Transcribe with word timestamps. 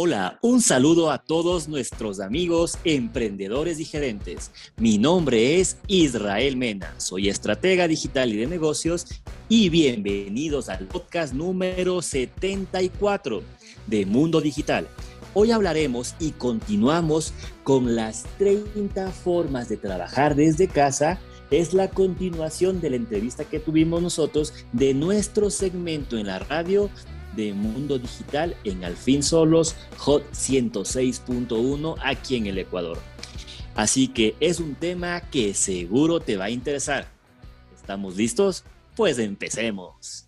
Hola, 0.00 0.38
un 0.42 0.62
saludo 0.62 1.10
a 1.10 1.18
todos 1.18 1.66
nuestros 1.66 2.20
amigos 2.20 2.78
emprendedores 2.84 3.80
y 3.80 3.84
gerentes. 3.84 4.52
Mi 4.76 4.96
nombre 4.96 5.58
es 5.58 5.76
Israel 5.88 6.56
Mena, 6.56 6.94
soy 6.98 7.28
estratega 7.28 7.88
digital 7.88 8.32
y 8.32 8.36
de 8.36 8.46
negocios 8.46 9.08
y 9.48 9.70
bienvenidos 9.70 10.68
al 10.68 10.86
podcast 10.86 11.34
número 11.34 12.00
74 12.00 13.42
de 13.88 14.06
Mundo 14.06 14.40
Digital. 14.40 14.86
Hoy 15.34 15.50
hablaremos 15.50 16.14
y 16.20 16.30
continuamos 16.30 17.32
con 17.64 17.96
las 17.96 18.22
30 18.38 19.10
formas 19.10 19.68
de 19.68 19.78
trabajar 19.78 20.36
desde 20.36 20.68
casa. 20.68 21.18
Es 21.50 21.74
la 21.74 21.90
continuación 21.90 22.80
de 22.80 22.90
la 22.90 22.96
entrevista 22.96 23.44
que 23.44 23.58
tuvimos 23.58 24.00
nosotros 24.00 24.54
de 24.72 24.94
nuestro 24.94 25.50
segmento 25.50 26.18
en 26.18 26.28
la 26.28 26.38
radio 26.38 26.88
de 27.38 27.54
Mundo 27.54 28.00
Digital 28.00 28.56
en 28.64 28.84
Alfin 28.84 29.22
Solos 29.22 29.76
Hot 29.98 30.28
106.1 30.32 31.94
aquí 32.02 32.36
en 32.36 32.48
el 32.48 32.58
Ecuador. 32.58 32.98
Así 33.76 34.08
que 34.08 34.34
es 34.40 34.58
un 34.58 34.74
tema 34.74 35.20
que 35.30 35.54
seguro 35.54 36.18
te 36.18 36.36
va 36.36 36.46
a 36.46 36.50
interesar. 36.50 37.06
¿Estamos 37.76 38.16
listos? 38.16 38.64
Pues 38.96 39.20
empecemos. 39.20 40.27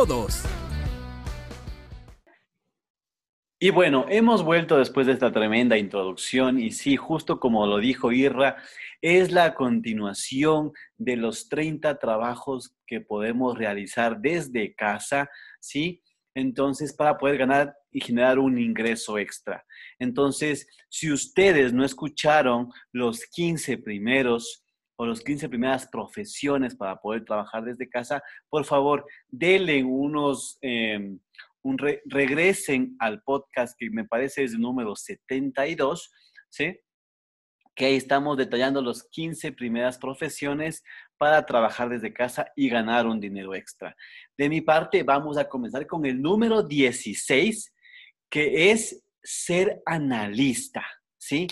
Y 3.59 3.69
bueno, 3.69 4.07
hemos 4.09 4.43
vuelto 4.43 4.79
después 4.79 5.05
de 5.05 5.13
esta 5.13 5.31
tremenda 5.31 5.77
introducción 5.77 6.59
y 6.59 6.71
sí, 6.71 6.97
justo 6.97 7.39
como 7.39 7.67
lo 7.67 7.77
dijo 7.77 8.11
Irra, 8.11 8.55
es 8.99 9.31
la 9.31 9.53
continuación 9.53 10.71
de 10.97 11.17
los 11.17 11.49
30 11.49 11.99
trabajos 11.99 12.75
que 12.87 13.01
podemos 13.01 13.55
realizar 13.55 14.19
desde 14.19 14.73
casa, 14.73 15.29
¿sí? 15.59 16.01
Entonces, 16.33 16.93
para 16.93 17.19
poder 17.19 17.37
ganar 17.37 17.75
y 17.91 18.01
generar 18.01 18.39
un 18.39 18.57
ingreso 18.57 19.19
extra. 19.19 19.63
Entonces, 19.99 20.65
si 20.89 21.11
ustedes 21.11 21.73
no 21.73 21.85
escucharon 21.85 22.71
los 22.91 23.23
15 23.25 23.77
primeros 23.77 24.60
o 25.01 25.05
las 25.07 25.21
15 25.21 25.49
primeras 25.49 25.87
profesiones 25.87 26.75
para 26.75 27.01
poder 27.01 27.25
trabajar 27.25 27.63
desde 27.63 27.89
casa, 27.89 28.21
por 28.49 28.65
favor, 28.65 29.03
denle 29.29 29.83
unos, 29.83 30.59
em, 30.61 31.19
un 31.63 31.79
regresen 32.05 32.97
al 32.99 33.23
podcast 33.23 33.75
que 33.79 33.89
me 33.89 34.05
parece 34.05 34.43
es 34.43 34.53
el 34.53 34.61
número 34.61 34.95
72, 34.95 36.11
¿sí? 36.49 36.79
Que 37.73 37.85
ahí 37.85 37.95
estamos 37.95 38.37
detallando 38.37 38.79
las 38.79 39.01
15 39.09 39.51
primeras 39.53 39.97
profesiones 39.97 40.83
para 41.17 41.47
trabajar 41.47 41.89
desde 41.89 42.13
casa 42.13 42.51
y 42.55 42.69
ganar 42.69 43.07
un 43.07 43.19
dinero 43.19 43.55
extra. 43.55 43.95
De 44.37 44.49
mi 44.49 44.61
parte, 44.61 45.01
vamos 45.01 45.35
a 45.35 45.49
comenzar 45.49 45.87
con 45.87 46.05
el 46.05 46.21
número 46.21 46.61
16, 46.61 47.73
que 48.29 48.69
es 48.69 49.03
ser 49.23 49.81
analista, 49.83 50.85
¿sí? 51.17 51.47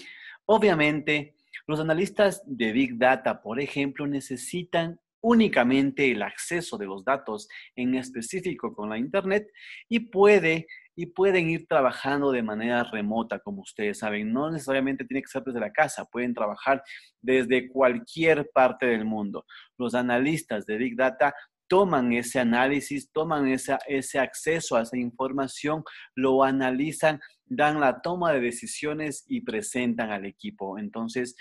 Obviamente, 0.45 1.33
los 1.69 1.79
analistas 1.79 2.41
de 2.47 2.71
Big 2.71 2.97
Data, 2.97 3.43
por 3.43 3.59
ejemplo, 3.61 4.07
necesitan 4.07 4.99
únicamente 5.21 6.09
el 6.09 6.23
acceso 6.23 6.79
de 6.79 6.87
los 6.87 7.05
datos 7.05 7.47
en 7.75 7.93
específico 7.93 8.73
con 8.73 8.89
la 8.89 8.97
Internet 8.97 9.45
y 9.87 9.99
puede 9.99 10.65
y 10.95 11.05
pueden 11.05 11.47
ir 11.47 11.67
trabajando 11.67 12.31
de 12.31 12.41
manera 12.41 12.83
remota, 12.85 13.37
como 13.37 13.61
ustedes 13.61 13.99
saben. 13.99 14.33
No 14.33 14.49
necesariamente 14.49 15.05
tiene 15.05 15.21
que 15.21 15.27
ser 15.27 15.43
desde 15.43 15.59
la 15.59 15.71
casa, 15.71 16.05
pueden 16.05 16.33
trabajar 16.33 16.81
desde 17.21 17.69
cualquier 17.69 18.49
parte 18.51 18.87
del 18.87 19.05
mundo. 19.05 19.45
Los 19.77 19.93
analistas 19.93 20.65
de 20.65 20.75
Big 20.75 20.95
Data 20.97 21.35
toman 21.67 22.13
ese 22.13 22.39
análisis, 22.39 23.11
toman 23.11 23.47
ese 23.47 24.19
acceso 24.19 24.75
a 24.75 24.81
esa 24.81 24.97
información, 24.97 25.83
lo 26.15 26.43
analizan, 26.43 27.19
dan 27.45 27.79
la 27.79 28.01
toma 28.01 28.33
de 28.33 28.41
decisiones 28.41 29.23
y 29.27 29.41
presentan 29.41 30.11
al 30.11 30.25
equipo. 30.25 30.79
Entonces, 30.79 31.35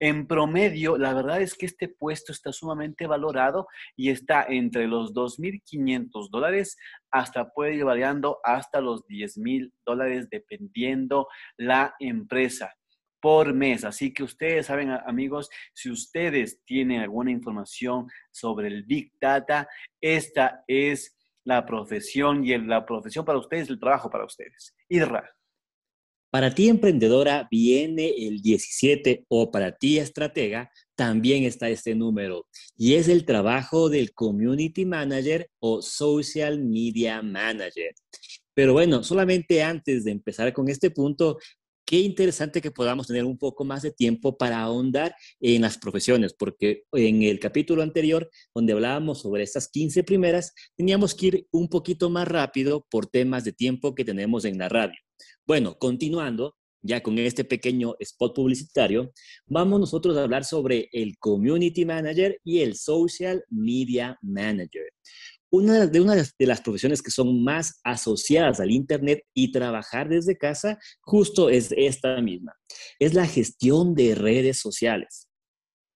en 0.00 0.26
promedio, 0.26 0.96
la 0.96 1.12
verdad 1.12 1.42
es 1.42 1.54
que 1.54 1.66
este 1.66 1.88
puesto 1.88 2.32
está 2.32 2.52
sumamente 2.52 3.06
valorado 3.06 3.68
y 3.94 4.08
está 4.08 4.44
entre 4.48 4.86
los 4.88 5.12
2.500 5.12 6.30
dólares 6.30 6.78
hasta 7.10 7.50
puede 7.50 7.74
ir 7.74 7.84
variando 7.84 8.40
hasta 8.42 8.80
los 8.80 9.06
10.000 9.06 9.72
dólares 9.84 10.28
dependiendo 10.30 11.28
la 11.58 11.94
empresa 12.00 12.74
por 13.20 13.52
mes. 13.52 13.84
Así 13.84 14.14
que 14.14 14.22
ustedes 14.22 14.66
saben, 14.66 14.90
amigos, 14.90 15.50
si 15.74 15.90
ustedes 15.90 16.64
tienen 16.64 17.02
alguna 17.02 17.30
información 17.30 18.08
sobre 18.30 18.68
el 18.68 18.84
Big 18.84 19.12
Data, 19.20 19.68
esta 20.00 20.64
es 20.66 21.16
la 21.44 21.66
profesión 21.66 22.44
y 22.44 22.56
la 22.56 22.86
profesión 22.86 23.24
para 23.24 23.38
ustedes, 23.38 23.68
el 23.68 23.78
trabajo 23.78 24.08
para 24.08 24.24
ustedes. 24.24 24.74
Irra. 24.88 25.30
Para 26.30 26.54
ti 26.54 26.68
emprendedora 26.68 27.48
viene 27.50 28.14
el 28.16 28.40
17 28.40 29.24
o 29.28 29.50
para 29.50 29.76
ti 29.76 29.98
estratega 29.98 30.70
también 30.94 31.42
está 31.42 31.68
este 31.70 31.94
número 31.96 32.46
y 32.76 32.94
es 32.94 33.08
el 33.08 33.24
trabajo 33.24 33.88
del 33.88 34.12
Community 34.12 34.84
Manager 34.84 35.48
o 35.58 35.82
Social 35.82 36.62
Media 36.62 37.20
Manager. 37.20 37.92
Pero 38.54 38.74
bueno, 38.74 39.02
solamente 39.02 39.62
antes 39.62 40.04
de 40.04 40.12
empezar 40.12 40.52
con 40.52 40.68
este 40.68 40.90
punto, 40.90 41.38
qué 41.84 41.98
interesante 41.98 42.60
que 42.60 42.70
podamos 42.70 43.08
tener 43.08 43.24
un 43.24 43.36
poco 43.36 43.64
más 43.64 43.82
de 43.82 43.90
tiempo 43.90 44.38
para 44.38 44.60
ahondar 44.60 45.12
en 45.40 45.62
las 45.62 45.78
profesiones, 45.78 46.32
porque 46.32 46.84
en 46.92 47.24
el 47.24 47.40
capítulo 47.40 47.82
anterior, 47.82 48.30
donde 48.54 48.72
hablábamos 48.72 49.22
sobre 49.22 49.42
estas 49.42 49.68
15 49.68 50.04
primeras, 50.04 50.54
teníamos 50.76 51.14
que 51.16 51.26
ir 51.26 51.46
un 51.50 51.68
poquito 51.68 52.08
más 52.08 52.28
rápido 52.28 52.86
por 52.88 53.08
temas 53.08 53.42
de 53.42 53.52
tiempo 53.52 53.96
que 53.96 54.04
tenemos 54.04 54.44
en 54.44 54.58
la 54.58 54.68
radio. 54.68 55.00
Bueno, 55.50 55.76
continuando, 55.76 56.54
ya 56.80 57.02
con 57.02 57.18
este 57.18 57.42
pequeño 57.42 57.96
spot 57.98 58.36
publicitario, 58.36 59.12
vamos 59.48 59.80
nosotros 59.80 60.16
a 60.16 60.22
hablar 60.22 60.44
sobre 60.44 60.88
el 60.92 61.18
Community 61.18 61.84
Manager 61.84 62.38
y 62.44 62.60
el 62.60 62.76
Social 62.76 63.44
Media 63.48 64.16
Manager. 64.22 64.84
Una 65.50 65.88
de, 65.88 66.00
una 66.00 66.14
de 66.14 66.46
las 66.46 66.60
profesiones 66.60 67.02
que 67.02 67.10
son 67.10 67.42
más 67.42 67.80
asociadas 67.82 68.60
al 68.60 68.70
Internet 68.70 69.24
y 69.34 69.50
trabajar 69.50 70.08
desde 70.08 70.38
casa, 70.38 70.78
justo 71.00 71.50
es 71.50 71.74
esta 71.76 72.20
misma. 72.22 72.54
Es 73.00 73.14
la 73.14 73.26
gestión 73.26 73.96
de 73.96 74.14
redes 74.14 74.60
sociales. 74.60 75.26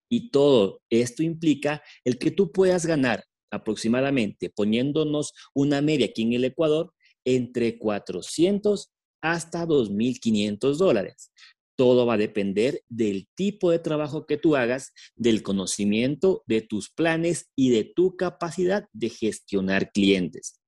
Y 0.09 0.31
todo 0.31 0.81
esto 0.89 1.23
implica 1.23 1.81
el 2.03 2.17
que 2.17 2.31
tú 2.31 2.51
puedas 2.51 2.85
ganar 2.85 3.23
aproximadamente, 3.49 4.49
poniéndonos 4.49 5.31
una 5.53 5.81
media 5.81 6.07
aquí 6.07 6.23
en 6.23 6.33
el 6.33 6.43
Ecuador, 6.43 6.91
entre 7.23 7.79
400 7.79 8.91
hasta 9.21 9.65
2.500 9.65 10.77
dólares. 10.77 11.31
Todo 11.75 12.05
va 12.05 12.13
a 12.13 12.17
depender 12.17 12.81
del 12.87 13.27
tipo 13.35 13.69
de 13.69 13.79
trabajo 13.79 14.25
que 14.25 14.37
tú 14.37 14.55
hagas, 14.55 14.93
del 15.15 15.43
conocimiento, 15.43 16.43
de 16.47 16.61
tus 16.61 16.89
planes 16.89 17.49
y 17.55 17.69
de 17.69 17.83
tu 17.83 18.15
capacidad 18.15 18.87
de 18.93 19.09
gestionar 19.09 19.91
clientes. 19.91 20.61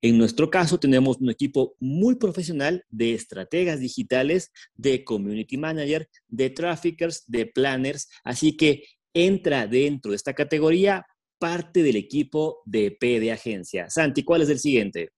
En 0.00 0.18
nuestro 0.18 0.50
caso, 0.50 0.78
tenemos 0.78 1.18
un 1.18 1.30
equipo 1.30 1.76
muy 1.80 2.16
profesional 2.16 2.84
de 2.88 3.14
estrategas 3.14 3.80
digitales, 3.80 4.52
de 4.74 5.04
community 5.04 5.56
manager, 5.56 6.08
de 6.28 6.50
traffickers, 6.50 7.24
de 7.26 7.46
planners. 7.46 8.08
Así 8.24 8.56
que 8.56 8.84
entra 9.14 9.66
dentro 9.66 10.10
de 10.10 10.16
esta 10.16 10.34
categoría 10.34 11.06
parte 11.38 11.82
del 11.82 11.96
equipo 11.96 12.62
de 12.64 12.90
P 12.90 13.20
de 13.20 13.32
agencia. 13.32 13.90
Santi, 13.90 14.24
¿cuál 14.24 14.42
es 14.42 14.48
el 14.48 14.58
siguiente? 14.58 15.10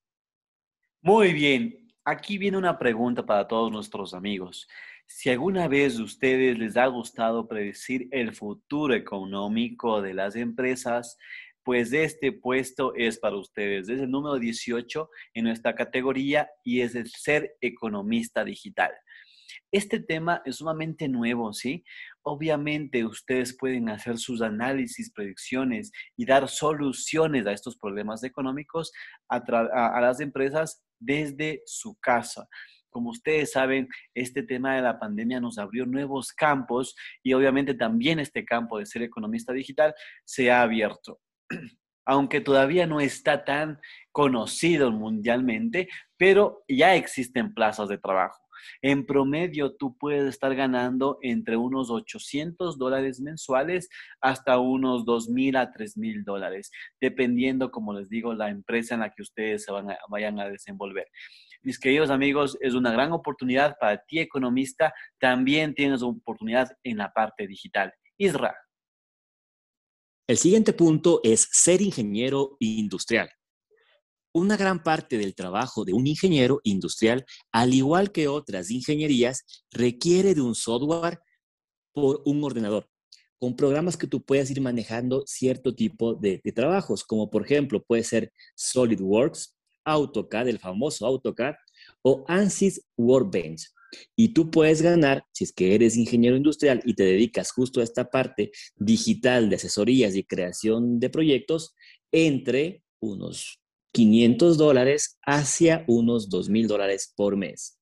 Muy 1.02 1.32
bien 1.32 1.79
aquí 2.04 2.38
viene 2.38 2.58
una 2.58 2.78
pregunta 2.78 3.24
para 3.24 3.46
todos 3.46 3.70
nuestros 3.70 4.14
amigos. 4.14 4.68
Si 5.06 5.28
alguna 5.28 5.68
vez 5.68 5.98
a 5.98 6.04
ustedes 6.04 6.58
les 6.58 6.76
ha 6.76 6.86
gustado 6.86 7.48
predecir 7.48 8.08
el 8.12 8.34
futuro 8.34 8.94
económico 8.94 10.00
de 10.00 10.14
las 10.14 10.36
empresas, 10.36 11.18
pues 11.64 11.92
este 11.92 12.32
puesto 12.32 12.94
es 12.94 13.18
para 13.18 13.36
ustedes. 13.36 13.88
Es 13.88 14.00
el 14.00 14.10
número 14.10 14.38
18 14.38 15.10
en 15.34 15.44
nuestra 15.44 15.74
categoría 15.74 16.48
y 16.64 16.80
es 16.80 16.94
el 16.94 17.08
ser 17.10 17.56
economista 17.60 18.44
digital. 18.44 18.92
Este 19.72 20.00
tema 20.00 20.42
es 20.44 20.56
sumamente 20.56 21.08
nuevo, 21.08 21.52
¿sí? 21.52 21.84
Obviamente 22.22 23.04
ustedes 23.04 23.56
pueden 23.56 23.88
hacer 23.88 24.18
sus 24.18 24.42
análisis, 24.42 25.12
predicciones 25.12 25.92
y 26.16 26.26
dar 26.26 26.48
soluciones 26.48 27.46
a 27.46 27.52
estos 27.52 27.76
problemas 27.76 28.24
económicos 28.24 28.92
a, 29.28 30.00
las 30.00 30.20
empresas 30.20 30.82
desde 31.00 31.62
su 31.66 31.96
casa. 31.96 32.46
Como 32.90 33.10
ustedes 33.10 33.52
saben, 33.52 33.88
este 34.14 34.42
tema 34.42 34.74
de 34.74 34.82
la 34.82 34.98
pandemia 34.98 35.40
nos 35.40 35.58
abrió 35.58 35.86
nuevos 35.86 36.32
campos 36.32 36.96
y 37.22 37.32
obviamente 37.32 37.74
también 37.74 38.18
este 38.18 38.44
campo 38.44 38.78
de 38.78 38.86
ser 38.86 39.02
economista 39.02 39.52
digital 39.52 39.94
se 40.24 40.50
ha 40.50 40.62
abierto. 40.62 41.20
Aunque 42.06 42.40
todavía 42.40 42.86
no 42.86 43.00
está 43.00 43.44
tan 43.44 43.78
conocido 44.10 44.90
mundialmente, 44.90 45.88
pero 46.16 46.64
ya 46.68 46.96
existen 46.96 47.54
plazas 47.54 47.88
de 47.88 47.98
trabajo. 47.98 48.40
En 48.82 49.06
promedio, 49.06 49.74
tú 49.76 49.96
puedes 49.98 50.28
estar 50.28 50.54
ganando 50.54 51.18
entre 51.22 51.56
unos 51.56 51.90
800 51.90 52.78
dólares 52.78 53.20
mensuales 53.20 53.88
hasta 54.20 54.58
unos 54.58 55.04
2.000 55.04 55.58
a 55.58 55.72
3.000 55.72 56.24
dólares, 56.24 56.70
dependiendo, 57.00 57.70
como 57.70 57.92
les 57.92 58.08
digo, 58.08 58.34
la 58.34 58.50
empresa 58.50 58.94
en 58.94 59.00
la 59.00 59.10
que 59.10 59.22
ustedes 59.22 59.64
se 59.64 59.72
vayan 60.08 60.40
a 60.40 60.48
desenvolver. 60.48 61.06
Mis 61.62 61.78
queridos 61.78 62.08
amigos, 62.08 62.56
es 62.60 62.74
una 62.74 62.90
gran 62.90 63.12
oportunidad 63.12 63.76
para 63.78 63.98
ti, 63.98 64.18
economista. 64.18 64.94
También 65.18 65.74
tienes 65.74 66.02
oportunidad 66.02 66.70
en 66.82 66.96
la 66.96 67.12
parte 67.12 67.46
digital. 67.46 67.92
Isra. 68.16 68.56
El 70.26 70.36
siguiente 70.36 70.72
punto 70.72 71.20
es 71.22 71.48
ser 71.50 71.82
ingeniero 71.82 72.56
industrial. 72.60 73.28
Una 74.32 74.56
gran 74.56 74.82
parte 74.82 75.18
del 75.18 75.34
trabajo 75.34 75.84
de 75.84 75.92
un 75.92 76.06
ingeniero 76.06 76.60
industrial, 76.62 77.26
al 77.50 77.74
igual 77.74 78.12
que 78.12 78.28
otras 78.28 78.70
ingenierías, 78.70 79.44
requiere 79.72 80.34
de 80.34 80.40
un 80.40 80.54
software 80.54 81.18
por 81.92 82.22
un 82.24 82.44
ordenador, 82.44 82.88
con 83.40 83.56
programas 83.56 83.96
que 83.96 84.06
tú 84.06 84.22
puedas 84.22 84.48
ir 84.50 84.60
manejando 84.60 85.24
cierto 85.26 85.74
tipo 85.74 86.14
de, 86.14 86.40
trabajos, 86.54 87.02
como 87.02 87.28
por 87.28 87.44
ejemplo 87.44 87.82
puede 87.82 88.04
ser 88.04 88.32
SolidWorks, 88.54 89.56
AutoCAD, 89.84 90.48
el 90.48 90.60
famoso 90.60 91.06
AutoCAD, 91.06 91.54
o 92.02 92.24
ANSYS 92.28 92.86
Workbench. 92.96 93.66
Y 94.14 94.28
tú 94.28 94.48
puedes 94.50 94.82
ganar, 94.82 95.24
si 95.32 95.42
es 95.42 95.52
que 95.52 95.74
eres 95.74 95.96
ingeniero 95.96 96.36
industrial 96.36 96.80
y 96.84 96.94
te 96.94 97.02
dedicas 97.02 97.50
justo 97.50 97.80
a 97.80 97.84
esta 97.84 98.08
parte 98.08 98.52
digital 98.76 99.50
de 99.50 99.56
asesorías 99.56 100.14
y 100.14 100.22
creación 100.22 101.00
de 101.00 101.10
proyectos, 101.10 101.74
entre 102.12 102.84
unos 103.00 103.59
500 103.92 104.58
dólares 104.58 105.18
hacia 105.26 105.84
unos 105.86 106.28
2 106.28 106.48
mil 106.48 106.68
dólares 106.68 107.12
por 107.16 107.36
mes. 107.36 107.80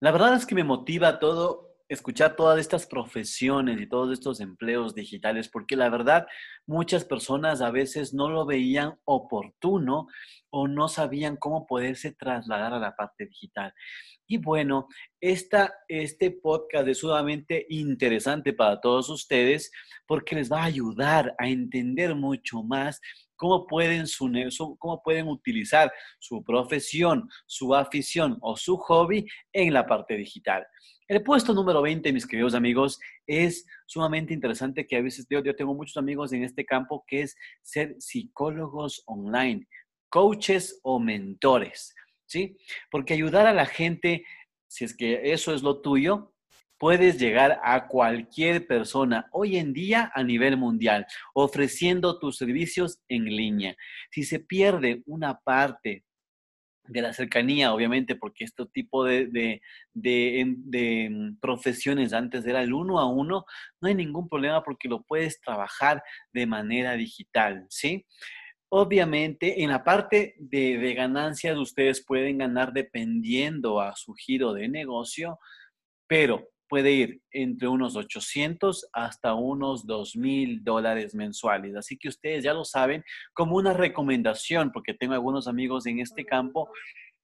La 0.00 0.10
verdad 0.10 0.34
es 0.34 0.46
que 0.46 0.54
me 0.54 0.64
motiva 0.64 1.18
todo 1.18 1.74
escuchar 1.88 2.34
todas 2.36 2.58
estas 2.58 2.86
profesiones 2.86 3.80
y 3.80 3.88
todos 3.88 4.12
estos 4.12 4.40
empleos 4.40 4.94
digitales, 4.94 5.48
porque 5.48 5.76
la 5.76 5.88
verdad 5.88 6.26
muchas 6.66 7.04
personas 7.04 7.60
a 7.60 7.70
veces 7.70 8.14
no 8.14 8.30
lo 8.30 8.46
veían 8.46 8.98
oportuno 9.04 10.08
o 10.50 10.66
no 10.66 10.88
sabían 10.88 11.36
cómo 11.36 11.66
poderse 11.66 12.12
trasladar 12.12 12.72
a 12.74 12.78
la 12.78 12.96
parte 12.96 13.26
digital. 13.26 13.72
Y 14.26 14.38
bueno, 14.38 14.88
esta, 15.20 15.74
este 15.86 16.30
podcast 16.30 16.88
es 16.88 16.98
sumamente 16.98 17.66
interesante 17.68 18.52
para 18.54 18.80
todos 18.80 19.10
ustedes 19.10 19.70
porque 20.06 20.34
les 20.34 20.50
va 20.50 20.62
a 20.62 20.66
ayudar 20.66 21.34
a 21.38 21.48
entender 21.48 22.14
mucho 22.14 22.62
más 22.62 23.00
cómo 23.36 23.66
pueden, 23.66 24.06
su, 24.06 24.30
cómo 24.78 25.02
pueden 25.02 25.28
utilizar 25.28 25.92
su 26.18 26.42
profesión, 26.42 27.28
su 27.46 27.74
afición 27.74 28.38
o 28.40 28.56
su 28.56 28.78
hobby 28.78 29.26
en 29.52 29.74
la 29.74 29.86
parte 29.86 30.16
digital. 30.16 30.66
El 31.06 31.22
puesto 31.22 31.52
número 31.52 31.82
20, 31.82 32.10
mis 32.14 32.26
queridos 32.26 32.54
amigos, 32.54 32.98
es 33.26 33.66
sumamente 33.86 34.32
interesante 34.32 34.86
que 34.86 34.96
a 34.96 35.02
veces 35.02 35.26
yo, 35.28 35.44
yo 35.44 35.54
tengo 35.54 35.74
muchos 35.74 35.98
amigos 35.98 36.32
en 36.32 36.44
este 36.44 36.64
campo 36.64 37.04
que 37.06 37.22
es 37.22 37.36
ser 37.62 37.96
psicólogos 37.98 39.02
online, 39.04 39.68
coaches 40.08 40.80
o 40.82 40.98
mentores, 40.98 41.94
¿sí? 42.26 42.56
Porque 42.90 43.14
ayudar 43.14 43.46
a 43.46 43.52
la 43.52 43.66
gente, 43.66 44.24
si 44.68 44.84
es 44.84 44.96
que 44.96 45.32
eso 45.32 45.54
es 45.54 45.62
lo 45.62 45.80
tuyo, 45.80 46.34
puedes 46.78 47.18
llegar 47.18 47.60
a 47.62 47.86
cualquier 47.86 48.66
persona 48.66 49.28
hoy 49.32 49.56
en 49.56 49.72
día 49.72 50.10
a 50.14 50.22
nivel 50.22 50.56
mundial, 50.56 51.06
ofreciendo 51.32 52.18
tus 52.18 52.36
servicios 52.36 53.00
en 53.08 53.24
línea. 53.24 53.76
Si 54.10 54.24
se 54.24 54.40
pierde 54.40 55.02
una 55.06 55.38
parte 55.38 56.04
de 56.86 57.00
la 57.00 57.12
cercanía, 57.12 57.72
obviamente, 57.72 58.14
porque 58.16 58.44
este 58.44 58.66
tipo 58.66 59.04
de, 59.04 59.60
de, 59.94 60.44
mm, 61.10 61.38
profesiones 61.40 62.12
antes 62.12 62.44
era 62.44 62.62
el 62.62 62.74
uno 62.74 62.98
a 62.98 63.06
uno, 63.06 63.46
no 63.80 63.88
hay 63.88 63.94
ningún 63.94 64.28
problema 64.28 64.62
porque 64.62 64.88
lo 64.88 65.02
puedes 65.02 65.40
trabajar 65.40 66.02
de 66.32 66.46
manera 66.46 66.92
digital, 66.94 67.66
¿sí? 67.70 68.04
Obviamente, 68.76 69.62
en 69.62 69.70
la 69.70 69.84
parte 69.84 70.34
de, 70.36 70.94
ganancias, 70.94 71.56
ustedes 71.56 72.04
pueden 72.04 72.38
ganar 72.38 72.72
dependiendo 72.72 73.80
a 73.80 73.94
su 73.94 74.14
giro 74.14 74.52
de 74.52 74.68
negocio, 74.68 75.38
pero 76.08 76.48
puede 76.68 76.90
ir 76.90 77.22
entre 77.30 77.68
unos 77.68 77.94
800 77.94 78.88
hasta 78.92 79.34
unos 79.34 79.86
2 79.86 80.16
mil 80.16 80.64
dólares 80.64 81.14
mensuales. 81.14 81.76
Así 81.76 81.96
que 81.96 82.08
ustedes 82.08 82.42
ya 82.42 82.52
lo 82.52 82.64
saben, 82.64 83.04
como 83.32 83.54
una 83.54 83.74
recomendación, 83.74 84.72
porque 84.72 84.92
tengo 84.92 85.14
algunos 85.14 85.46
amigos 85.46 85.86
en 85.86 86.00
este 86.00 86.24
campo, 86.24 86.68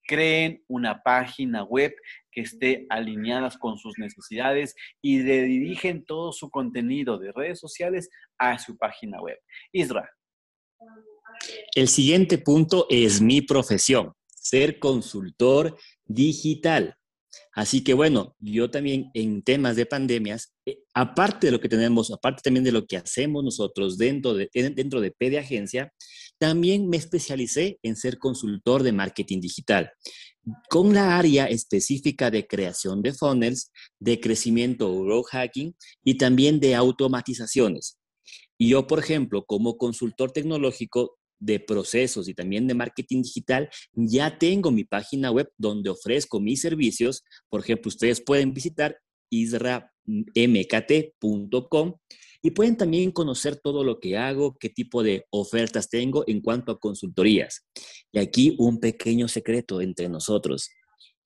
creen 0.05 0.63
una 0.69 1.03
página 1.03 1.65
web 1.65 1.93
que 2.31 2.43
esté 2.43 2.87
alineada 2.91 3.51
con 3.59 3.77
sus 3.77 3.99
necesidades 3.99 4.77
y 5.03 5.19
dirigen 5.19 6.05
todo 6.05 6.31
su 6.31 6.49
contenido 6.49 7.19
de 7.19 7.33
redes 7.33 7.59
sociales 7.59 8.09
a 8.39 8.57
su 8.61 8.79
página 8.79 9.21
web. 9.21 9.41
Isra. 9.73 10.09
El 11.75 11.89
siguiente 11.89 12.39
punto 12.39 12.87
es 12.91 13.21
mi 13.21 13.43
profesión, 13.43 14.13
ser 14.29 14.79
consultor 14.79 15.77
digital. 16.05 16.97
Así 17.53 17.83
que 17.83 17.95
bueno, 17.95 18.37
yo 18.39 18.71
también 18.71 19.11
en 19.15 19.43
temas 19.43 19.77
de 19.77 19.87
pandemias, 19.87 20.53
eh, 20.67 20.79
aparte 20.95 21.47
de 21.47 21.53
lo 21.53 21.61
que 21.61 21.69
tenemos, 21.69 22.11
aparte 22.11 22.43
también 22.43 22.65
de 22.65 22.73
lo 22.73 22.87
que 22.87 22.97
hacemos 22.97 23.45
nosotros 23.45 23.99
dentro 23.99 24.35
de, 24.35 24.49
dentro 24.53 25.01
de 25.01 25.11
PD 25.11 25.39
Agencia, 25.39 25.93
también 26.39 26.89
me 26.89 26.97
especialicé 26.97 27.79
en 27.83 27.97
ser 27.97 28.19
consultor 28.19 28.83
de 28.83 28.93
marketing 28.93 29.41
digital 29.41 29.93
con 30.69 30.95
la 30.95 31.19
área 31.19 31.47
específica 31.47 32.31
de 32.31 32.47
creación 32.47 33.03
de 33.03 33.13
funnels, 33.13 33.73
de 33.99 34.21
crecimiento 34.21 35.03
growth 35.03 35.27
hacking 35.31 35.77
y 36.05 36.17
también 36.17 36.61
de 36.61 36.75
automatizaciones. 36.75 37.99
Y 38.59 38.71
yo, 38.71 38.87
por 38.87 38.99
ejemplo, 38.99 39.45
como 39.45 39.77
consultor 39.77 40.33
tecnológico, 40.33 41.19
de 41.41 41.59
procesos 41.59 42.29
y 42.29 42.35
también 42.35 42.69
de 42.69 42.75
marketing 42.75 43.23
digital, 43.23 43.69
ya 43.93 44.39
tengo 44.39 44.71
mi 44.71 44.85
página 44.85 45.33
web 45.33 45.51
donde 45.57 45.91
ofrezco 45.91 46.39
mis 46.39 46.61
servicios. 46.61 47.25
Por 47.49 47.63
ejemplo, 47.63 47.89
ustedes 47.89 48.21
pueden 48.21 48.55
visitar 48.55 48.97
isramkt.com 49.31 50.45
y 52.43 52.51
pueden 52.53 52.77
también 52.77 53.11
conocer 53.11 53.57
todo 53.57 53.85
lo 53.85 54.01
que 54.01 54.17
hago, 54.17 54.57
qué 54.59 54.69
tipo 54.71 55.03
de 55.03 55.27
ofertas 55.31 55.89
tengo 55.89 56.25
en 56.27 56.41
cuanto 56.41 56.73
a 56.73 56.79
consultorías. 56.79 57.67
Y 58.13 58.19
aquí 58.19 58.55
un 58.59 58.81
pequeño 58.81 59.29
secreto 59.29 59.81
entre 59.81 60.09
nosotros. 60.09 60.71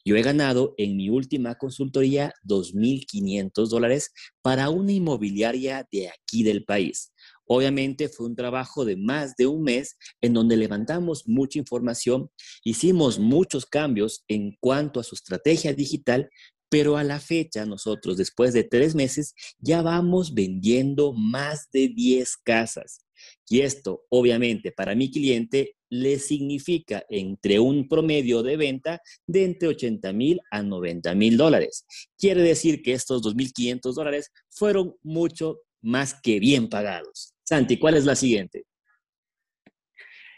Yo 0.06 0.16
he 0.16 0.22
ganado 0.22 0.74
en 0.76 0.96
mi 0.98 1.08
última 1.08 1.54
consultoría 1.54 2.34
2.500 2.46 3.68
dólares 3.68 4.12
para 4.42 4.68
una 4.68 4.92
inmobiliaria 4.92 5.88
de 5.90 6.10
aquí 6.10 6.42
del 6.42 6.64
país. 6.64 7.14
Obviamente 7.46 8.08
fue 8.08 8.26
un 8.26 8.36
trabajo 8.36 8.84
de 8.84 8.96
más 8.96 9.36
de 9.36 9.46
un 9.46 9.62
mes 9.62 9.96
en 10.20 10.34
donde 10.34 10.56
levantamos 10.56 11.28
mucha 11.28 11.58
información, 11.58 12.30
hicimos 12.64 13.18
muchos 13.18 13.66
cambios 13.66 14.24
en 14.28 14.56
cuanto 14.60 15.00
a 15.00 15.04
su 15.04 15.14
estrategia 15.14 15.74
digital, 15.74 16.30
pero 16.68 16.96
a 16.96 17.04
la 17.04 17.20
fecha 17.20 17.66
nosotros, 17.66 18.16
después 18.16 18.52
de 18.52 18.64
tres 18.64 18.94
meses, 18.94 19.34
ya 19.58 19.82
vamos 19.82 20.34
vendiendo 20.34 21.12
más 21.12 21.68
de 21.72 21.88
10 21.88 22.36
casas. 22.38 23.04
Y 23.48 23.60
esto, 23.60 24.04
obviamente, 24.08 24.72
para 24.72 24.94
mi 24.94 25.10
cliente 25.10 25.76
le 25.88 26.18
significa 26.18 27.04
entre 27.08 27.60
un 27.60 27.86
promedio 27.86 28.42
de 28.42 28.56
venta 28.56 29.00
de 29.26 29.44
entre 29.44 29.68
80 29.68 30.12
mil 30.12 30.40
a 30.50 30.62
90 30.62 31.14
mil 31.14 31.36
dólares. 31.36 31.86
Quiere 32.18 32.42
decir 32.42 32.82
que 32.82 32.94
estos 32.94 33.22
2.500 33.22 33.94
dólares 33.94 34.32
fueron 34.50 34.96
mucho 35.02 35.60
más 35.80 36.14
que 36.20 36.40
bien 36.40 36.68
pagados. 36.68 37.33
Santi, 37.44 37.78
¿cuál 37.78 37.96
es 37.96 38.06
la 38.06 38.16
siguiente? 38.16 38.64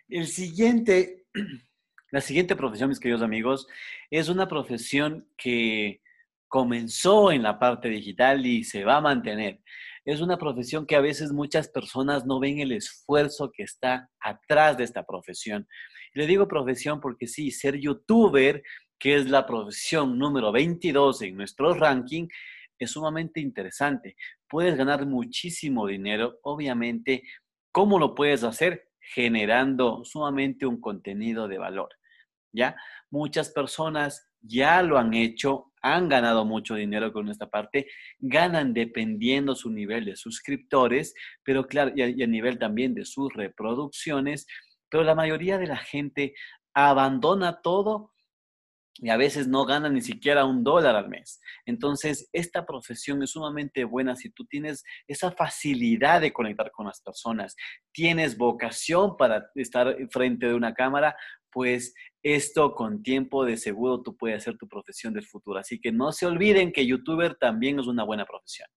El 0.08 0.26
siguiente, 0.26 1.26
la 2.10 2.20
siguiente 2.20 2.56
profesión, 2.56 2.88
mis 2.88 3.00
queridos 3.00 3.22
amigos, 3.22 3.68
es 4.10 4.28
una 4.28 4.48
profesión 4.48 5.28
que 5.36 6.00
comenzó 6.48 7.30
en 7.30 7.42
la 7.42 7.58
parte 7.58 7.88
digital 7.88 8.44
y 8.44 8.64
se 8.64 8.84
va 8.84 8.96
a 8.96 9.00
mantener. 9.00 9.60
Es 10.04 10.20
una 10.20 10.38
profesión 10.38 10.86
que 10.86 10.96
a 10.96 11.00
veces 11.00 11.32
muchas 11.32 11.68
personas 11.68 12.24
no 12.26 12.38
ven 12.38 12.60
el 12.60 12.72
esfuerzo 12.72 13.50
que 13.52 13.64
está 13.64 14.08
atrás 14.20 14.76
de 14.76 14.84
esta 14.84 15.04
profesión. 15.04 15.66
le 16.12 16.26
digo 16.26 16.48
profesión 16.48 17.00
porque 17.00 17.26
sí, 17.26 17.50
ser 17.50 17.76
youtuber, 17.76 18.62
que 18.98 19.16
es 19.16 19.28
la 19.28 19.46
profesión 19.46 20.18
número 20.18 20.50
22 20.52 21.22
en 21.22 21.36
nuestro 21.36 21.74
ranking, 21.74 22.28
es 22.78 22.90
sumamente 22.90 23.40
interesante. 23.40 24.16
Puedes 24.48 24.76
ganar 24.76 25.06
muchísimo 25.06 25.86
dinero, 25.86 26.38
obviamente. 26.42 27.22
¿Cómo 27.72 27.98
lo 27.98 28.14
puedes 28.14 28.44
hacer? 28.44 28.88
Generando 29.00 30.04
sumamente 30.04 30.66
un 30.66 30.80
contenido 30.80 31.48
de 31.48 31.58
valor. 31.58 31.88
¿ya? 32.56 32.76
Muchas 33.10 33.50
personas 33.50 34.28
ya 34.40 34.82
lo 34.82 34.98
han 34.98 35.14
hecho, 35.14 35.72
han 35.82 36.08
ganado 36.08 36.44
mucho 36.44 36.74
dinero 36.74 37.12
con 37.12 37.28
esta 37.28 37.48
parte, 37.48 37.86
ganan 38.18 38.72
dependiendo 38.72 39.54
su 39.54 39.70
nivel 39.70 40.04
de 40.04 40.16
suscriptores, 40.16 41.14
pero 41.44 41.66
claro, 41.66 41.92
y 41.94 42.22
a, 42.22 42.26
nivel 42.26 42.58
también 42.58 42.94
de 42.94 43.04
sus 43.04 43.32
reproducciones, 43.34 44.46
pero 44.88 45.04
la 45.04 45.14
mayoría 45.14 45.58
de 45.58 45.66
la 45.66 45.76
gente 45.76 46.34
abandona 46.74 47.60
todo 47.62 48.12
y 48.98 49.10
a 49.10 49.16
veces 49.16 49.48
no 49.48 49.64
gana 49.64 49.88
ni 49.88 50.00
siquiera 50.00 50.44
un 50.44 50.64
dólar 50.64 50.96
al 50.96 51.08
mes. 51.08 51.40
Entonces, 51.64 52.28
esta 52.32 52.64
profesión 52.64 53.22
es 53.22 53.30
sumamente 53.30 53.84
buena 53.84 54.16
si 54.16 54.30
tú 54.30 54.44
tienes 54.44 54.84
esa 55.06 55.30
facilidad 55.32 56.20
de 56.20 56.32
conectar 56.32 56.70
con 56.70 56.86
las 56.86 57.00
personas, 57.00 57.56
tienes 57.92 58.36
vocación 58.36 59.16
para 59.16 59.50
estar 59.54 59.96
frente 60.10 60.46
de 60.46 60.54
una 60.54 60.74
cámara, 60.74 61.16
pues 61.50 61.94
esto 62.22 62.74
con 62.74 63.02
tiempo 63.02 63.44
de 63.44 63.56
seguro 63.56 64.02
tú 64.02 64.16
puedes 64.16 64.38
hacer 64.38 64.56
tu 64.58 64.68
profesión 64.68 65.14
del 65.14 65.26
futuro. 65.26 65.58
Así 65.58 65.80
que 65.80 65.92
no 65.92 66.12
se 66.12 66.26
olviden 66.26 66.72
que 66.72 66.86
youtuber 66.86 67.36
también 67.36 67.78
es 67.78 67.86
una 67.86 68.04
buena 68.04 68.26
profesión. 68.26 68.68